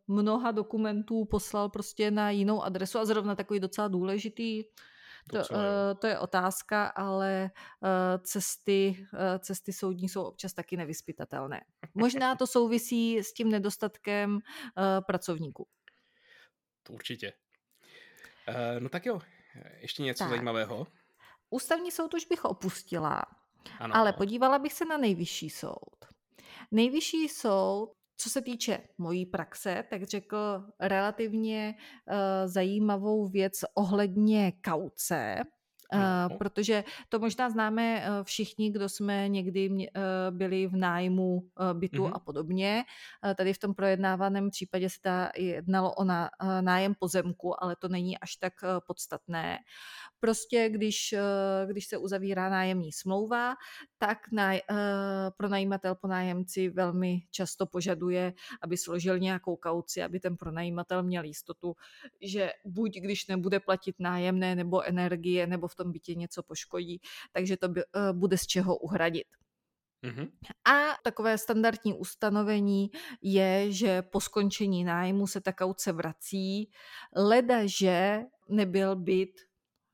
mnoha 0.07 0.51
dokumentů 0.51 1.25
poslal 1.25 1.69
prostě 1.69 2.11
na 2.11 2.29
jinou 2.29 2.63
adresu 2.63 2.99
a 2.99 3.05
zrovna 3.05 3.35
takový 3.35 3.59
docela 3.59 3.87
důležitý, 3.87 4.63
to, 5.31 5.37
uh, 5.37 5.99
to 5.99 6.07
je 6.07 6.19
otázka, 6.19 6.85
ale 6.85 7.51
uh, 7.79 7.89
cesty, 8.23 9.07
uh, 9.13 9.19
cesty 9.39 9.73
soudní 9.73 10.09
jsou 10.09 10.23
občas 10.23 10.53
taky 10.53 10.77
nevyspytatelné. 10.77 11.61
Možná 11.93 12.35
to 12.35 12.47
souvisí 12.47 13.17
s 13.17 13.33
tím 13.33 13.51
nedostatkem 13.51 14.33
uh, 14.33 14.41
pracovníků. 15.07 15.67
To 16.83 16.93
určitě. 16.93 17.33
Uh, 18.47 18.79
no 18.79 18.89
tak 18.89 19.05
jo, 19.05 19.19
ještě 19.79 20.03
něco 20.03 20.23
tak. 20.23 20.29
zajímavého. 20.29 20.87
Ústavní 21.49 21.91
soud 21.91 22.13
už 22.13 22.25
bych 22.25 22.45
opustila, 22.45 23.21
ano. 23.79 23.95
ale 23.95 24.13
podívala 24.13 24.59
bych 24.59 24.73
se 24.73 24.85
na 24.85 24.97
nejvyšší 24.97 25.49
soud. 25.49 26.05
Nejvyšší 26.71 27.29
soud, 27.29 27.93
co 28.17 28.29
se 28.29 28.41
týče 28.41 28.79
mojí 28.97 29.25
praxe, 29.25 29.83
tak 29.89 30.03
řekl 30.03 30.37
relativně 30.79 31.75
uh, 31.77 32.15
zajímavou 32.45 33.27
věc 33.27 33.53
ohledně 33.73 34.53
kauce, 34.69 35.35
Uh, 35.93 36.37
protože 36.37 36.83
to 37.09 37.19
možná 37.19 37.49
známe 37.49 37.97
uh, 37.97 38.23
všichni, 38.23 38.71
kdo 38.71 38.89
jsme 38.89 39.29
někdy 39.29 39.69
uh, 39.69 39.85
byli 40.29 40.67
v 40.67 40.75
nájmu 40.75 41.49
bytu 41.73 42.03
mm-hmm. 42.03 42.11
a 42.15 42.19
podobně. 42.19 42.83
Tady 43.37 43.53
v 43.53 43.57
tom 43.57 43.73
projednávaném 43.73 44.49
případě 44.49 44.89
se 44.89 45.01
ta 45.01 45.31
jednalo 45.37 45.93
o 45.95 46.03
nájem 46.61 46.95
pozemku, 46.99 47.63
ale 47.63 47.75
to 47.75 47.87
není 47.87 48.17
až 48.17 48.35
tak 48.35 48.53
podstatné. 48.87 49.59
Prostě 50.19 50.69
když, 50.69 51.15
když 51.65 51.87
se 51.87 51.97
uzavírá 51.97 52.49
nájemní 52.49 52.91
smlouva, 52.91 53.55
tak 53.97 54.17
na, 54.31 54.53
pronajímatel 55.37 55.95
po 55.95 56.07
nájemci 56.07 56.69
velmi 56.69 57.19
často 57.31 57.65
požaduje, 57.65 58.33
aby 58.61 58.77
složil 58.77 59.19
nějakou 59.19 59.55
kauci, 59.55 60.03
aby 60.03 60.19
ten 60.19 60.37
pronajímatel 60.37 61.03
měl 61.03 61.23
jistotu, 61.23 61.75
že 62.21 62.51
buď 62.65 62.97
když 62.97 63.27
nebude 63.27 63.59
platit 63.59 63.95
nájemné 63.99 64.55
nebo 64.55 64.83
energie, 64.83 65.47
nebo 65.47 65.67
v 65.67 65.75
tom 65.75 65.91
bytě 65.91 66.15
něco 66.15 66.43
poškodí, 66.43 67.01
takže 67.31 67.57
to 67.57 67.69
by, 67.69 67.83
uh, 67.85 68.19
bude 68.19 68.37
z 68.37 68.45
čeho 68.47 68.77
uhradit. 68.77 69.27
Mm-hmm. 70.03 70.31
A 70.65 70.97
takové 71.03 71.37
standardní 71.37 71.93
ustanovení 71.93 72.91
je, 73.21 73.71
že 73.71 74.01
po 74.01 74.21
skončení 74.21 74.83
nájmu 74.83 75.27
se 75.27 75.41
ta 75.41 75.53
kauce 75.53 75.91
vrací, 75.91 76.71
leda, 77.15 77.59
že 77.65 78.19
nebyl 78.49 78.95
byt, 78.95 79.46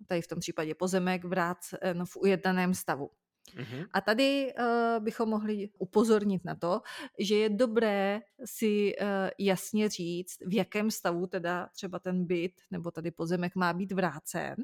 tady 0.07 0.21
v 0.21 0.27
tom 0.27 0.39
případě 0.39 0.75
pozemek, 0.75 1.25
vrácen 1.25 2.05
v 2.05 2.17
ujednaném 2.17 2.73
stavu. 2.73 3.09
Mm-hmm. 3.57 3.87
A 3.93 4.01
tady 4.01 4.53
uh, 4.59 5.03
bychom 5.03 5.29
mohli 5.29 5.69
upozornit 5.77 6.45
na 6.45 6.55
to, 6.55 6.81
že 7.19 7.35
je 7.35 7.49
dobré 7.49 8.21
si 8.45 8.95
uh, 9.01 9.07
jasně 9.39 9.89
říct, 9.89 10.37
v 10.45 10.53
jakém 10.55 10.91
stavu 10.91 11.27
teda 11.27 11.69
třeba 11.73 11.99
ten 11.99 12.25
byt 12.25 12.61
nebo 12.71 12.91
tady 12.91 13.11
pozemek 13.11 13.55
má 13.55 13.73
být 13.73 13.91
vrácen 13.91 14.55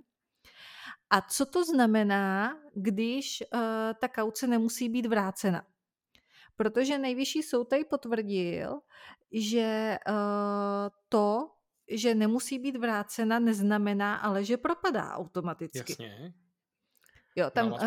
A 1.10 1.21
co 1.21 1.45
to 1.45 1.65
znamená, 1.65 2.58
když 2.75 3.43
uh, 3.54 3.60
ta 3.99 4.08
kauce 4.08 4.47
nemusí 4.47 4.89
být 4.89 5.06
vrácena? 5.06 5.65
Protože 6.56 6.97
nejvyšší 6.97 7.43
soud 7.43 7.63
tady 7.63 7.86
potvrdil, 7.86 8.80
že 9.32 9.97
to, 11.10 11.52
že 11.91 12.15
nemusí 12.15 12.60
být 12.60 12.75
vrácena, 12.75 13.39
neznamená 13.39 14.15
ale, 14.15 14.43
že 14.43 14.58
propadá 14.58 15.13
automaticky. 15.13 15.80
Jasně. 15.89 16.34
Jo, 17.36 17.49
tam, 17.49 17.71
uh, 17.71 17.80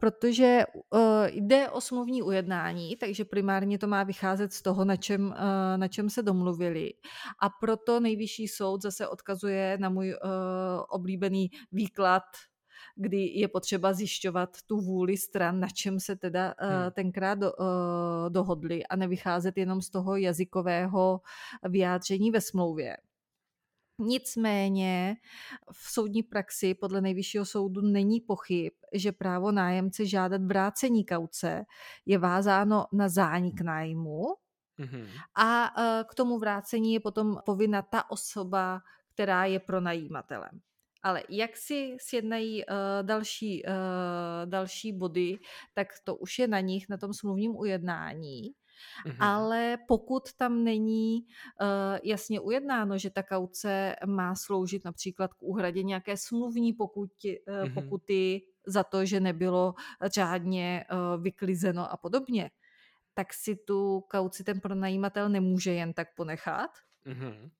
protože 0.00 0.64
uh, 0.90 1.00
jde 1.26 1.70
o 1.70 1.80
smluvní 1.80 2.22
ujednání, 2.22 2.96
takže 2.96 3.24
primárně 3.24 3.78
to 3.78 3.86
má 3.86 4.02
vycházet 4.02 4.52
z 4.52 4.62
toho, 4.62 4.84
na 4.84 4.96
čem, 4.96 5.26
uh, 5.26 5.34
na 5.76 5.88
čem 5.88 6.10
se 6.10 6.22
domluvili. 6.22 6.90
A 7.40 7.48
proto 7.48 8.00
nejvyšší 8.00 8.48
soud 8.48 8.82
zase 8.82 9.08
odkazuje 9.08 9.78
na 9.80 9.88
můj 9.88 10.08
uh, 10.08 10.30
oblíbený 10.88 11.50
výklad 11.72 12.22
kdy 12.98 13.32
je 13.34 13.48
potřeba 13.48 13.92
zjišťovat 13.92 14.62
tu 14.66 14.80
vůli 14.80 15.16
stran, 15.16 15.60
na 15.60 15.68
čem 15.68 16.00
se 16.00 16.16
teda 16.16 16.54
uh, 16.62 16.90
tenkrát 16.92 17.34
do, 17.34 17.52
uh, 17.52 17.66
dohodli 18.28 18.86
a 18.86 18.96
nevycházet 18.96 19.56
jenom 19.56 19.82
z 19.82 19.90
toho 19.90 20.16
jazykového 20.16 21.20
vyjádření 21.68 22.30
ve 22.30 22.40
smlouvě. 22.40 22.96
Nicméně 24.00 25.16
v 25.72 25.90
soudní 25.92 26.22
praxi 26.22 26.74
podle 26.74 27.00
nejvyššího 27.00 27.44
soudu 27.44 27.80
není 27.80 28.20
pochyb, 28.20 28.72
že 28.92 29.12
právo 29.12 29.52
nájemce 29.52 30.06
žádat 30.06 30.42
vrácení 30.42 31.04
kauce 31.04 31.64
je 32.06 32.18
vázáno 32.18 32.86
na 32.92 33.08
zánik 33.08 33.60
nájmu 33.60 34.24
mm-hmm. 34.78 35.06
a 35.34 35.72
k 36.04 36.14
tomu 36.14 36.38
vrácení 36.38 36.94
je 36.94 37.00
potom 37.00 37.38
povinna 37.46 37.82
ta 37.82 38.10
osoba, 38.10 38.80
která 39.14 39.44
je 39.44 39.60
pronajímatelem. 39.60 40.60
Ale 41.02 41.22
jak 41.28 41.56
si 41.56 41.96
sjednají 42.00 42.64
uh, 42.64 42.74
další, 43.02 43.62
uh, 43.64 43.72
další 44.44 44.92
body, 44.92 45.38
tak 45.74 45.88
to 46.04 46.16
už 46.16 46.38
je 46.38 46.48
na 46.48 46.60
nich, 46.60 46.88
na 46.88 46.96
tom 46.96 47.12
smluvním 47.12 47.56
ujednání. 47.56 48.42
Mm-hmm. 49.06 49.16
Ale 49.20 49.78
pokud 49.88 50.32
tam 50.32 50.64
není 50.64 51.26
uh, 51.60 51.98
jasně 52.02 52.40
ujednáno, 52.40 52.98
že 52.98 53.10
ta 53.10 53.22
kauce 53.22 53.96
má 54.06 54.34
sloužit 54.34 54.84
například 54.84 55.34
k 55.34 55.42
úhradě 55.42 55.82
nějaké 55.82 56.16
smluvní 56.16 56.72
pokuty, 56.72 57.42
uh, 57.48 57.54
mm-hmm. 57.54 57.74
pokuty 57.74 58.42
za 58.66 58.84
to, 58.84 59.04
že 59.04 59.20
nebylo 59.20 59.74
řádně 60.02 60.84
uh, 60.92 61.22
vyklizeno 61.22 61.92
a 61.92 61.96
podobně, 61.96 62.50
tak 63.14 63.34
si 63.34 63.56
tu 63.56 64.00
kauci 64.00 64.44
ten 64.44 64.60
pronajímatel 64.60 65.28
nemůže 65.28 65.72
jen 65.72 65.92
tak 65.92 66.14
ponechat. 66.14 66.70
Mm-hmm. 67.06 67.50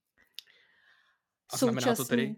A 1.53 1.57
Současný... 1.57 1.81
znamená 1.81 1.97
to 1.97 2.05
tedy, 2.05 2.37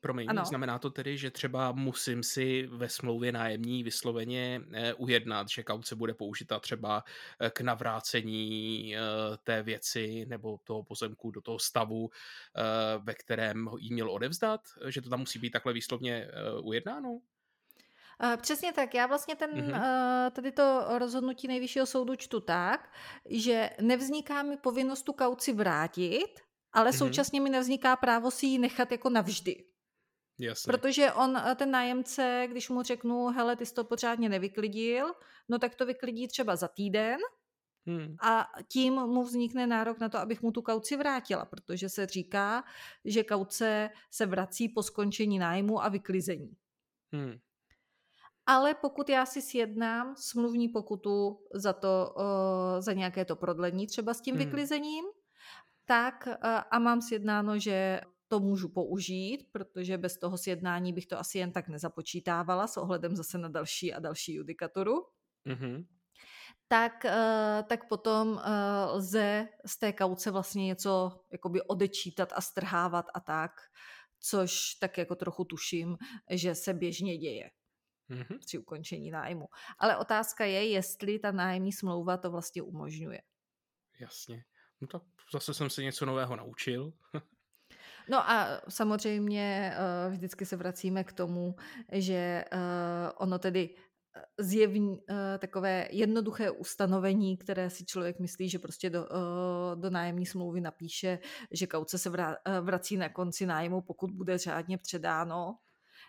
Promiň, 0.00 0.26
ano. 0.30 0.44
znamená 0.44 0.78
to 0.78 0.90
tedy, 0.90 1.18
že 1.18 1.30
třeba 1.30 1.72
musím 1.72 2.22
si 2.22 2.66
ve 2.66 2.88
smlouvě 2.88 3.32
nájemní 3.32 3.82
vysloveně 3.82 4.60
eh, 4.72 4.94
ujednat, 4.94 5.48
že 5.48 5.62
kauce 5.62 5.96
bude 5.96 6.14
použita 6.14 6.60
třeba 6.60 7.04
eh, 7.40 7.50
k 7.50 7.60
navrácení 7.60 8.96
eh, 8.96 9.00
té 9.44 9.62
věci 9.62 10.26
nebo 10.28 10.58
toho 10.64 10.82
pozemku 10.82 11.30
do 11.30 11.40
toho 11.40 11.58
stavu, 11.58 12.10
ve 12.98 13.14
kterém 13.14 13.70
jí 13.78 13.92
měl 13.92 14.10
odevzdat? 14.10 14.60
Že 14.88 15.02
to 15.02 15.10
tam 15.10 15.20
musí 15.20 15.38
být 15.38 15.50
takhle 15.50 15.72
výslovně 15.72 16.28
ujednáno? 16.62 17.20
Přesně 18.36 18.72
tak. 18.72 18.94
Já 18.94 19.06
vlastně 19.06 19.36
ten, 19.36 19.50
mm-hmm. 19.50 20.30
tady 20.30 20.52
to 20.52 20.84
rozhodnutí 20.98 21.48
nejvyššího 21.48 21.86
soudu 21.86 22.16
čtu 22.16 22.40
tak, 22.40 22.92
že 23.30 23.70
nevzniká 23.80 24.42
mi 24.42 24.56
povinnost 24.56 25.02
tu 25.02 25.12
kauci 25.12 25.52
vrátit, 25.52 26.40
ale 26.72 26.90
mm-hmm. 26.90 26.98
současně 26.98 27.40
mi 27.40 27.50
nevzniká 27.50 27.96
právo 27.96 28.30
si 28.30 28.46
ji 28.46 28.58
nechat 28.58 28.92
jako 28.92 29.10
navždy. 29.10 29.67
Jasně. 30.38 30.70
Protože 30.70 31.12
on, 31.12 31.36
eh, 31.36 31.54
ten 31.54 31.70
nájemce, 31.70 32.46
když 32.50 32.68
mu 32.68 32.82
řeknu, 32.82 33.26
hele, 33.26 33.56
ty 33.56 33.66
jsi 33.66 33.74
to 33.74 33.84
pořádně 33.84 34.28
nevyklidil, 34.28 35.12
no 35.48 35.58
tak 35.58 35.74
to 35.74 35.86
vyklidí 35.86 36.28
třeba 36.28 36.56
za 36.56 36.68
týden 36.68 37.18
hmm. 37.86 38.16
a 38.22 38.46
tím 38.68 38.94
mu 38.94 39.22
vznikne 39.22 39.66
nárok 39.66 39.98
na 39.98 40.08
to, 40.08 40.18
abych 40.18 40.42
mu 40.42 40.52
tu 40.52 40.62
kauci 40.62 40.96
vrátila, 40.96 41.44
protože 41.44 41.88
se 41.88 42.06
říká, 42.06 42.64
že 43.04 43.24
kauce 43.24 43.90
se 44.10 44.26
vrací 44.26 44.68
po 44.68 44.82
skončení 44.82 45.38
nájmu 45.38 45.84
a 45.84 45.88
vyklizení. 45.88 46.56
Hmm. 47.12 47.38
Ale 48.46 48.74
pokud 48.74 49.08
já 49.08 49.26
si 49.26 49.42
sjednám 49.42 50.16
smluvní 50.16 50.68
pokutu 50.68 51.38
za 51.54 51.72
to, 51.72 52.14
uh, 52.16 52.80
za 52.80 52.92
nějaké 52.92 53.24
to 53.24 53.36
prodlení 53.36 53.86
třeba 53.86 54.14
s 54.14 54.20
tím 54.20 54.34
hmm. 54.34 54.44
vyklizením, 54.44 55.04
tak 55.84 56.26
uh, 56.26 56.34
a 56.70 56.78
mám 56.78 57.02
sjednáno, 57.02 57.58
že 57.58 58.00
to 58.28 58.40
můžu 58.40 58.68
použít, 58.68 59.48
protože 59.52 59.98
bez 59.98 60.18
toho 60.18 60.38
sjednání 60.38 60.92
bych 60.92 61.06
to 61.06 61.18
asi 61.18 61.38
jen 61.38 61.52
tak 61.52 61.68
nezapočítávala 61.68 62.66
s 62.66 62.76
ohledem 62.76 63.16
zase 63.16 63.38
na 63.38 63.48
další 63.48 63.94
a 63.94 64.00
další 64.00 64.34
judikaturu. 64.34 64.94
Mm-hmm. 65.46 65.86
Tak, 66.68 66.92
uh, 67.04 67.68
tak 67.68 67.88
potom 67.88 68.28
uh, 68.28 68.40
lze 68.92 69.48
z 69.66 69.78
té 69.78 69.92
kauce 69.92 70.30
vlastně 70.30 70.66
něco 70.66 71.20
jakoby 71.32 71.62
odečítat 71.62 72.32
a 72.36 72.40
strhávat 72.40 73.06
a 73.14 73.20
tak, 73.20 73.52
což 74.20 74.74
tak 74.74 74.98
jako 74.98 75.14
trochu 75.14 75.44
tuším, 75.44 75.96
že 76.30 76.54
se 76.54 76.74
běžně 76.74 77.18
děje 77.18 77.50
mm-hmm. 78.10 78.38
při 78.38 78.58
ukončení 78.58 79.10
nájmu. 79.10 79.48
Ale 79.78 79.96
otázka 79.96 80.44
je, 80.44 80.68
jestli 80.68 81.18
ta 81.18 81.32
nájemní 81.32 81.72
smlouva 81.72 82.16
to 82.16 82.30
vlastně 82.30 82.62
umožňuje. 82.62 83.22
Jasně. 84.00 84.44
No 84.80 84.86
tak 84.86 85.02
zase 85.32 85.54
jsem 85.54 85.70
se 85.70 85.82
něco 85.82 86.06
nového 86.06 86.36
naučil. 86.36 86.92
No 88.10 88.30
a 88.30 88.60
samozřejmě 88.68 89.72
uh, 90.06 90.12
vždycky 90.12 90.46
se 90.46 90.56
vracíme 90.56 91.04
k 91.04 91.12
tomu, 91.12 91.54
že 91.92 92.44
uh, 92.52 92.58
ono 93.16 93.38
tedy 93.38 93.70
eh, 94.16 94.22
zjevní, 94.38 94.98
takové 95.38 95.88
jednoduché 95.90 96.50
ustanovení, 96.50 97.36
které 97.36 97.70
si 97.70 97.84
člověk 97.84 98.18
myslí, 98.18 98.48
že 98.48 98.58
prostě 98.58 98.90
do, 98.90 99.08
do 99.74 99.90
nájemní 99.90 100.26
smlouvy 100.26 100.60
napíše, 100.60 101.18
že 101.50 101.66
kauce 101.66 101.98
se 101.98 102.10
vra, 102.10 102.36
vrací 102.60 102.96
na 102.96 103.08
konci 103.08 103.46
nájmu, 103.46 103.80
pokud 103.80 104.10
bude 104.10 104.38
řádně 104.38 104.78
předáno, 104.78 105.54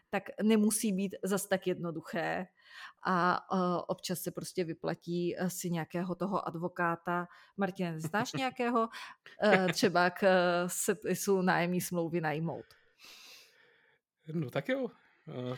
tak 0.09 0.23
nemusí 0.43 0.93
být 0.93 1.15
zas 1.23 1.47
tak 1.47 1.67
jednoduché 1.67 2.47
a 3.05 3.39
občas 3.89 4.19
se 4.19 4.31
prostě 4.31 4.63
vyplatí 4.63 5.35
uh, 5.35 5.47
si 5.47 5.69
nějakého 5.69 6.15
toho 6.15 6.47
advokáta. 6.47 7.27
Martin, 7.57 7.99
znáš 7.99 8.33
nějakého? 8.37 8.89
Uh, 9.43 9.67
třeba 9.67 10.09
k 10.09 10.23
uh, 10.23 10.67
sepisu 10.67 11.41
nájemní 11.41 11.81
smlouvy 11.81 12.21
najmout. 12.21 12.65
No 14.33 14.49
tak 14.49 14.69
jo. 14.69 14.87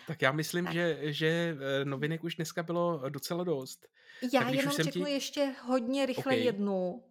Tak 0.08 0.22
já 0.22 0.32
myslím, 0.32 0.68
že, 0.72 0.98
že 1.02 1.58
novinek 1.84 2.24
už 2.24 2.36
dneska 2.36 2.64
bylo 2.64 3.10
docela 3.10 3.44
dost. 3.44 3.88
Já 4.34 4.42
tak 4.42 4.54
jenom 4.54 4.74
řeknu 4.74 5.06
ti... 5.06 5.12
ještě 5.12 5.56
hodně 5.64 6.06
rychle 6.06 6.34
okay. 6.34 6.46
jednu, 6.46 7.04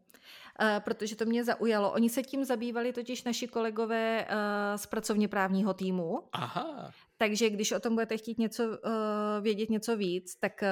protože 0.79 1.17
to 1.17 1.25
mě 1.25 1.45
zaujalo. 1.45 1.93
Oni 1.93 2.11
se 2.11 2.23
tím 2.23 2.45
zabývali 2.45 2.93
totiž 2.93 3.25
naši 3.25 3.49
kolegové 3.49 4.27
uh, 4.27 4.77
z 4.77 4.87
pracovně 4.87 5.29
právního 5.29 5.75
týmu. 5.75 6.29
Aha. 6.33 6.93
Takže 7.17 7.51
když 7.51 7.73
o 7.73 7.81
tom 7.81 7.95
budete 7.95 8.17
chtít 8.17 8.39
něco 8.39 8.65
uh, 8.65 8.75
vědět 9.41 9.71
něco 9.71 9.97
víc, 9.97 10.37
tak 10.37 10.65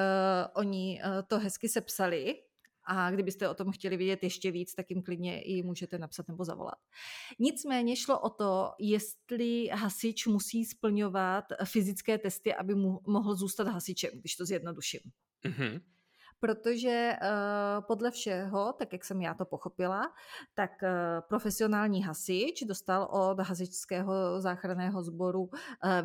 oni 0.55 1.01
to 1.27 1.39
hezky 1.39 1.69
sepsali 1.69 2.35
a 2.83 3.11
kdybyste 3.11 3.49
o 3.49 3.53
tom 3.53 3.71
chtěli 3.71 3.97
vědět 3.97 4.23
ještě 4.23 4.51
víc, 4.51 4.75
tak 4.75 4.89
jim 4.89 5.03
klidně 5.03 5.41
i 5.41 5.63
můžete 5.63 5.97
napsat 5.97 6.27
nebo 6.27 6.45
zavolat. 6.45 6.77
Nicméně 7.39 7.95
šlo 7.95 8.19
o 8.19 8.29
to, 8.29 8.71
jestli 8.79 9.67
hasič 9.67 10.27
musí 10.27 10.65
splňovat 10.65 11.45
fyzické 11.63 12.17
testy, 12.17 12.55
aby 12.55 12.75
mu 12.75 12.99
mohl 13.07 13.35
zůstat 13.35 13.67
hasičem, 13.67 14.11
když 14.13 14.35
to 14.35 14.45
zjednoduším. 14.45 15.01
Mm-hmm 15.45 15.81
protože 16.39 17.13
uh, 17.21 17.85
podle 17.87 18.11
všeho, 18.11 18.73
tak 18.73 18.93
jak 18.93 19.05
jsem 19.05 19.21
já 19.21 19.33
to 19.33 19.45
pochopila, 19.45 20.13
tak 20.53 20.71
uh, 20.83 20.89
profesionální 21.29 22.03
hasič 22.03 22.63
dostal 22.63 23.03
od 23.11 23.39
hasičského 23.39 24.41
záchranného 24.41 25.03
sboru 25.03 25.41
uh, 25.41 25.49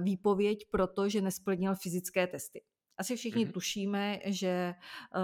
výpověď, 0.03 0.67
protože 0.71 1.21
nesplnil 1.21 1.75
fyzické 1.75 2.27
testy. 2.27 2.63
Asi 2.99 3.17
všichni 3.17 3.47
mm-hmm. 3.47 3.53
tušíme, 3.53 4.19
že 4.25 4.75
uh, 4.75 5.23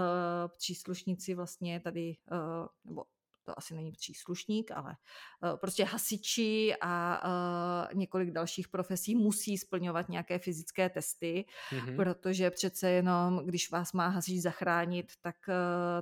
příslušníci 0.57 1.35
vlastně 1.35 1.79
tady, 1.79 2.13
uh, 2.31 2.67
nebo 2.85 3.03
to 3.43 3.57
asi 3.57 3.75
není 3.75 3.91
příslušník, 3.91 4.71
ale 4.71 4.95
uh, 5.43 5.57
prostě 5.57 5.83
hasiči 5.83 6.73
a 6.81 7.23
uh, 7.25 7.97
několik 7.97 8.31
dalších 8.31 8.67
profesí 8.67 9.15
musí 9.15 9.57
splňovat 9.57 10.09
nějaké 10.09 10.39
fyzické 10.39 10.89
testy, 10.89 11.45
mm-hmm. 11.71 11.95
protože 11.95 12.51
přece 12.51 12.89
jenom, 12.89 13.45
když 13.45 13.71
vás 13.71 13.93
má 13.93 14.07
hasič 14.07 14.41
zachránit, 14.41 15.11
tak, 15.21 15.35
uh, 15.47 15.53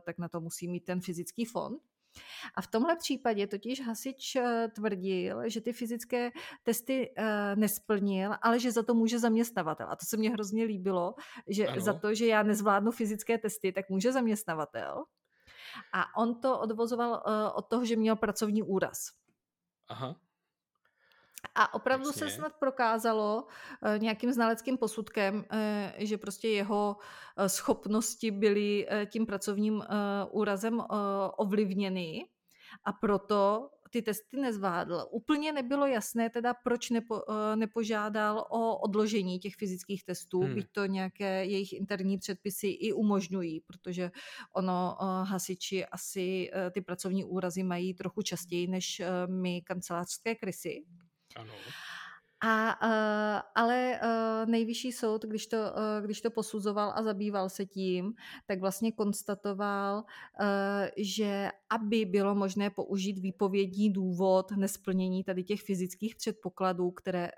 tak 0.06 0.18
na 0.18 0.28
to 0.30 0.42
musí 0.42 0.68
mít 0.68 0.86
ten 0.86 1.02
fyzický 1.02 1.46
fond. 1.46 1.82
A 2.56 2.62
v 2.62 2.68
tomhle 2.68 2.96
případě 2.96 3.48
totiž 3.48 3.82
hasič 3.82 4.38
tvrdil, 4.76 5.50
že 5.50 5.62
ty 5.62 5.74
fyzické 5.74 6.32
testy 6.64 7.14
nesplnil, 7.56 8.36
ale 8.42 8.60
že 8.60 8.72
za 8.72 8.84
to 8.84 8.94
může 8.94 9.20
zaměstnavatel. 9.20 9.88
A 9.90 9.96
to 9.96 10.06
se 10.06 10.18
mně 10.18 10.30
hrozně 10.30 10.64
líbilo, 10.64 11.16
že 11.48 11.68
ano. 11.68 11.82
za 11.82 11.94
to, 11.94 12.14
že 12.14 12.26
já 12.26 12.44
nezvládnu 12.44 12.92
fyzické 12.92 13.38
testy, 13.38 13.72
tak 13.72 13.90
může 13.90 14.12
zaměstnavatel. 14.12 15.04
A 15.94 16.18
on 16.18 16.42
to 16.42 16.60
odvozoval 16.60 17.12
uh, 17.12 17.34
od 17.54 17.68
toho, 17.68 17.86
že 17.86 17.96
měl 17.96 18.16
pracovní 18.16 18.64
úraz. 18.64 18.98
Aha. 19.90 20.16
A 21.56 21.74
opravdu 21.74 22.08
Jasně. 22.08 22.30
se 22.30 22.36
snad 22.36 22.54
prokázalo 22.60 23.44
uh, 23.44 24.00
nějakým 24.00 24.34
znaleckým 24.34 24.78
posudkem, 24.78 25.36
uh, 25.36 25.44
že 25.98 26.18
prostě 26.18 26.50
jeho 26.50 26.98
schopnosti 27.48 28.32
byly 28.32 28.88
tím 29.12 29.26
pracovním 29.26 29.84
úrazem 30.32 30.84
ovlivněny 31.38 32.30
a 32.86 32.94
proto 32.94 33.70
ty 33.90 34.02
testy 34.02 34.38
nezvládl. 34.38 35.06
Úplně 35.12 35.52
nebylo 35.52 35.86
jasné 35.86 36.30
teda, 36.30 36.54
proč 36.54 36.90
nepo, 36.90 37.22
nepožádal 37.56 38.46
o 38.50 38.78
odložení 38.78 39.40
těch 39.40 39.56
fyzických 39.56 40.04
testů, 40.04 40.42
hmm. 40.42 40.56
byť 40.56 40.66
to 40.72 40.86
nějaké 40.86 41.46
jejich 41.46 41.74
interní 41.74 42.18
předpisy 42.18 42.68
i 42.68 42.94
umožňují, 42.94 43.60
protože 43.60 44.12
ono 44.56 44.98
hasiči 45.24 45.86
asi 45.86 46.52
ty 46.72 46.82
pracovní 46.82 47.26
úrazy 47.26 47.64
mají 47.64 47.94
trochu 47.94 48.22
častěji 48.22 48.68
než 48.68 49.02
my 49.28 49.62
kancelářské 49.62 50.36
krysy. 50.36 50.84
Ano. 51.36 51.54
A, 52.42 52.82
uh, 52.84 53.42
ale 53.56 54.00
uh, 54.04 54.50
nejvyšší 54.50 54.92
soud, 54.92 55.26
když 55.26 55.48
to, 55.48 55.58
uh, 55.58 56.06
když 56.06 56.22
to 56.22 56.32
posuzoval 56.32 56.94
a 56.96 57.04
zabýval 57.04 57.50
se 57.50 57.66
tím, 57.66 58.14
tak 58.48 58.60
vlastně 58.60 58.92
konstatoval, 58.92 60.04
že 60.98 61.50
aby 61.70 62.06
bylo 62.06 62.36
možné 62.36 62.70
použít 62.70 63.20
výpovědní 63.20 63.94
důvod 63.94 64.52
nesplnění 64.52 65.24
tady 65.24 65.44
těch 65.44 65.62
fyzických 65.62 66.16
předpokladů, 66.16 66.92
které, 66.92 67.32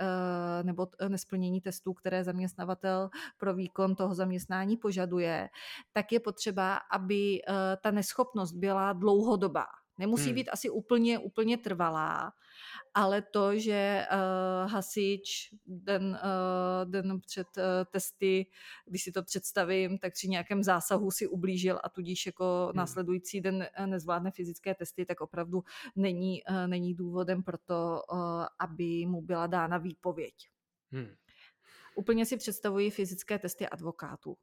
nebo 0.64 0.88
nesplnění 1.08 1.62
testů, 1.62 1.94
které 1.94 2.24
zaměstnavatel 2.24 3.10
pro 3.38 3.54
výkon 3.54 3.96
toho 3.96 4.16
zaměstnání 4.16 4.78
požaduje, 4.78 5.50
tak 5.94 6.12
je 6.12 6.20
potřeba, 6.20 6.76
aby 6.92 7.42
ta 7.82 7.92
neschopnost 7.92 8.52
byla 8.54 8.94
dlouhodobá. 8.94 9.81
Nemusí 10.02 10.26
hmm. 10.26 10.36
být 10.36 10.50
asi 10.50 10.70
úplně, 10.70 11.20
úplně 11.20 11.58
trvalá, 11.58 12.34
ale 12.94 13.22
to, 13.22 13.60
že 13.60 14.06
uh, 14.12 14.72
hasič 14.72 15.54
den, 15.66 16.20
uh, 16.24 16.92
den 16.92 17.20
před 17.20 17.48
uh, 17.58 17.64
testy, 17.92 18.46
když 18.86 19.04
si 19.04 19.12
to 19.12 19.24
představím, 19.24 19.98
tak 19.98 20.14
při 20.14 20.28
nějakém 20.28 20.64
zásahu 20.64 21.12
si 21.12 21.28
ublížil 21.28 21.80
a 21.84 21.90
tudíž 21.90 22.26
jako 22.26 22.66
hmm. 22.66 22.78
následující 22.78 23.42
den 23.42 23.68
nezvládne 23.86 24.32
fyzické 24.32 24.76
testy, 24.76 25.06
tak 25.06 25.22
opravdu 25.22 25.64
není, 25.96 26.44
uh, 26.44 26.68
není 26.68 26.94
důvodem 26.94 27.44
pro 27.44 27.58
to, 27.58 28.02
uh, 28.12 28.46
aby 28.60 29.06
mu 29.06 29.22
byla 29.22 29.48
dána 29.48 29.78
výpověď. 29.78 30.34
Hmm. 30.92 31.16
Úplně 31.96 32.26
si 32.26 32.38
představuji 32.38 32.90
fyzické 32.90 33.40
testy 33.40 33.68
advokátů. 33.68 34.38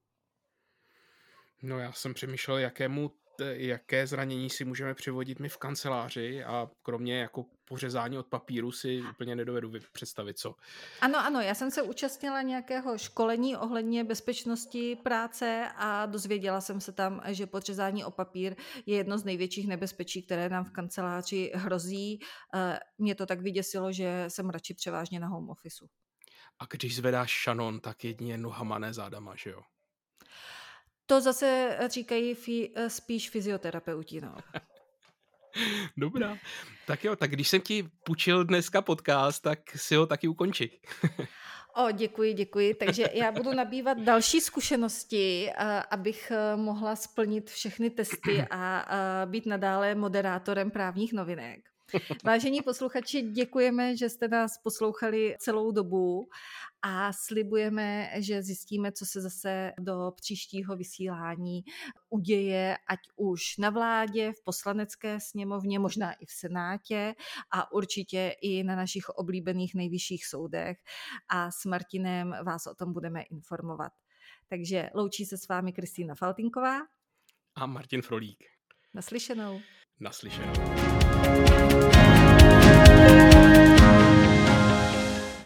No 1.63 1.79
já 1.79 1.93
jsem 1.93 2.15
přemýšlel, 2.15 2.59
jakému 2.59 3.11
jaké 3.45 4.07
zranění 4.07 4.51
si 4.51 4.65
můžeme 4.65 4.95
přivodit 4.95 5.41
my 5.41 5.49
v 5.49 5.57
kanceláři 5.57 6.45
a 6.45 6.71
kromě 6.83 7.19
jako 7.19 7.45
pořezání 7.65 8.19
od 8.19 8.27
papíru 8.27 8.73
si 8.73 9.03
úplně 9.11 9.37
nedovedu 9.37 9.73
představit, 9.93 10.39
co. 10.39 10.55
Ano, 11.01 11.19
ano, 11.19 11.41
já 11.41 11.55
jsem 11.55 11.71
se 11.71 11.83
účastnila 11.83 12.43
nějakého 12.43 12.99
školení 12.99 13.57
ohledně 13.57 14.05
bezpečnosti 14.05 14.97
práce 14.97 15.69
a 15.77 16.07
dozvěděla 16.07 16.61
jsem 16.61 16.81
se 16.81 16.93
tam, 16.93 17.23
že 17.27 17.47
podřezání 17.47 18.05
o 18.05 18.11
papír 18.11 18.57
je 18.87 18.97
jedno 18.97 19.19
z 19.19 19.25
největších 19.25 19.69
nebezpečí, 19.69 20.23
které 20.23 20.49
nám 20.49 20.65
v 20.65 20.71
kanceláři 20.71 21.53
hrozí. 21.55 22.21
Eh, 22.55 22.79
mě 22.99 23.15
to 23.15 23.27
tak 23.27 23.41
vyděsilo, 23.41 23.93
že 23.93 24.25
jsem 24.29 24.51
radši 24.51 24.75
převážně 24.75 25.21
na 25.21 25.29
home 25.29 25.51
officeu. 25.51 25.89
A 26.59 26.65
když 26.71 26.97
zvedáš 26.97 27.31
šanon, 27.31 27.81
tak 27.81 28.05
jedině 28.05 28.39
nohama, 28.39 28.79
ne 28.79 28.95
zádama, 28.95 29.35
že 29.37 29.51
jo? 29.51 29.63
To 31.09 31.21
zase 31.21 31.79
říkají 31.87 32.35
fi, 32.35 32.71
spíš 32.89 33.31
fyzioterapeuti, 33.31 34.21
no. 34.21 34.37
Dobrá. 35.97 36.39
Tak 36.87 37.05
jo, 37.05 37.17
tak 37.17 37.31
když 37.31 37.49
jsem 37.49 37.61
ti 37.61 37.89
půjčil 38.05 38.45
dneska 38.45 38.83
podcast, 38.83 39.43
tak 39.43 39.59
si 39.77 39.95
ho 39.95 40.07
taky 40.07 40.29
ukonči. 40.29 40.81
O, 41.77 41.91
děkuji, 41.91 42.33
děkuji. 42.33 42.75
Takže 42.75 43.09
já 43.13 43.33
budu 43.33 43.53
nabývat 43.53 43.99
další 43.99 44.41
zkušenosti, 44.41 45.53
abych 45.91 46.31
e, 46.31 46.57
mohla 46.57 46.97
splnit 46.97 47.51
všechny 47.51 47.91
testy 47.91 48.45
a 48.51 48.87
být 49.27 49.47
nadále 49.47 49.95
moderátorem 49.95 50.71
právních 50.71 51.13
novinek. 51.13 51.61
Vážení 52.25 52.63
posluchači, 52.63 53.23
děkujeme, 53.23 53.97
že 53.97 54.09
jste 54.09 54.29
nás 54.29 54.59
poslouchali 54.59 55.37
celou 55.39 55.73
dobu 55.73 56.29
a 56.83 57.13
slibujeme, 57.13 58.11
že 58.19 58.43
zjistíme, 58.43 58.93
co 58.93 59.07
se 59.07 59.21
zase 59.21 59.73
do 59.81 60.13
příštího 60.17 60.77
vysílání 60.77 61.65
uděje, 62.11 62.77
ať 62.89 62.99
už 63.17 63.57
na 63.59 63.71
vládě, 63.71 64.33
v 64.33 64.45
poslanecké 64.45 65.21
sněmovně, 65.21 65.79
možná 65.79 66.13
i 66.13 66.27
v 66.27 66.31
senátě 66.31 67.15
a 67.51 67.73
určitě 67.73 68.35
i 68.43 68.65
na 68.65 68.77
našich 68.77 69.09
oblíbených 69.09 69.75
nejvyšších 69.75 70.27
soudech 70.27 70.79
a 71.29 71.51
s 71.51 71.65
Martinem 71.65 72.35
vás 72.45 72.67
o 72.67 72.75
tom 72.75 72.93
budeme 72.93 73.23
informovat. 73.23 73.93
Takže 74.49 74.91
loučí 74.95 75.25
se 75.25 75.39
s 75.39 75.49
vámi 75.49 75.73
Kristýna 75.73 76.15
Faltinková 76.15 76.79
a 77.55 77.67
Martin 77.67 78.03
Frolík. 78.03 78.45
Naslyšenou. 78.95 79.61
Naslyšenou. 80.01 80.53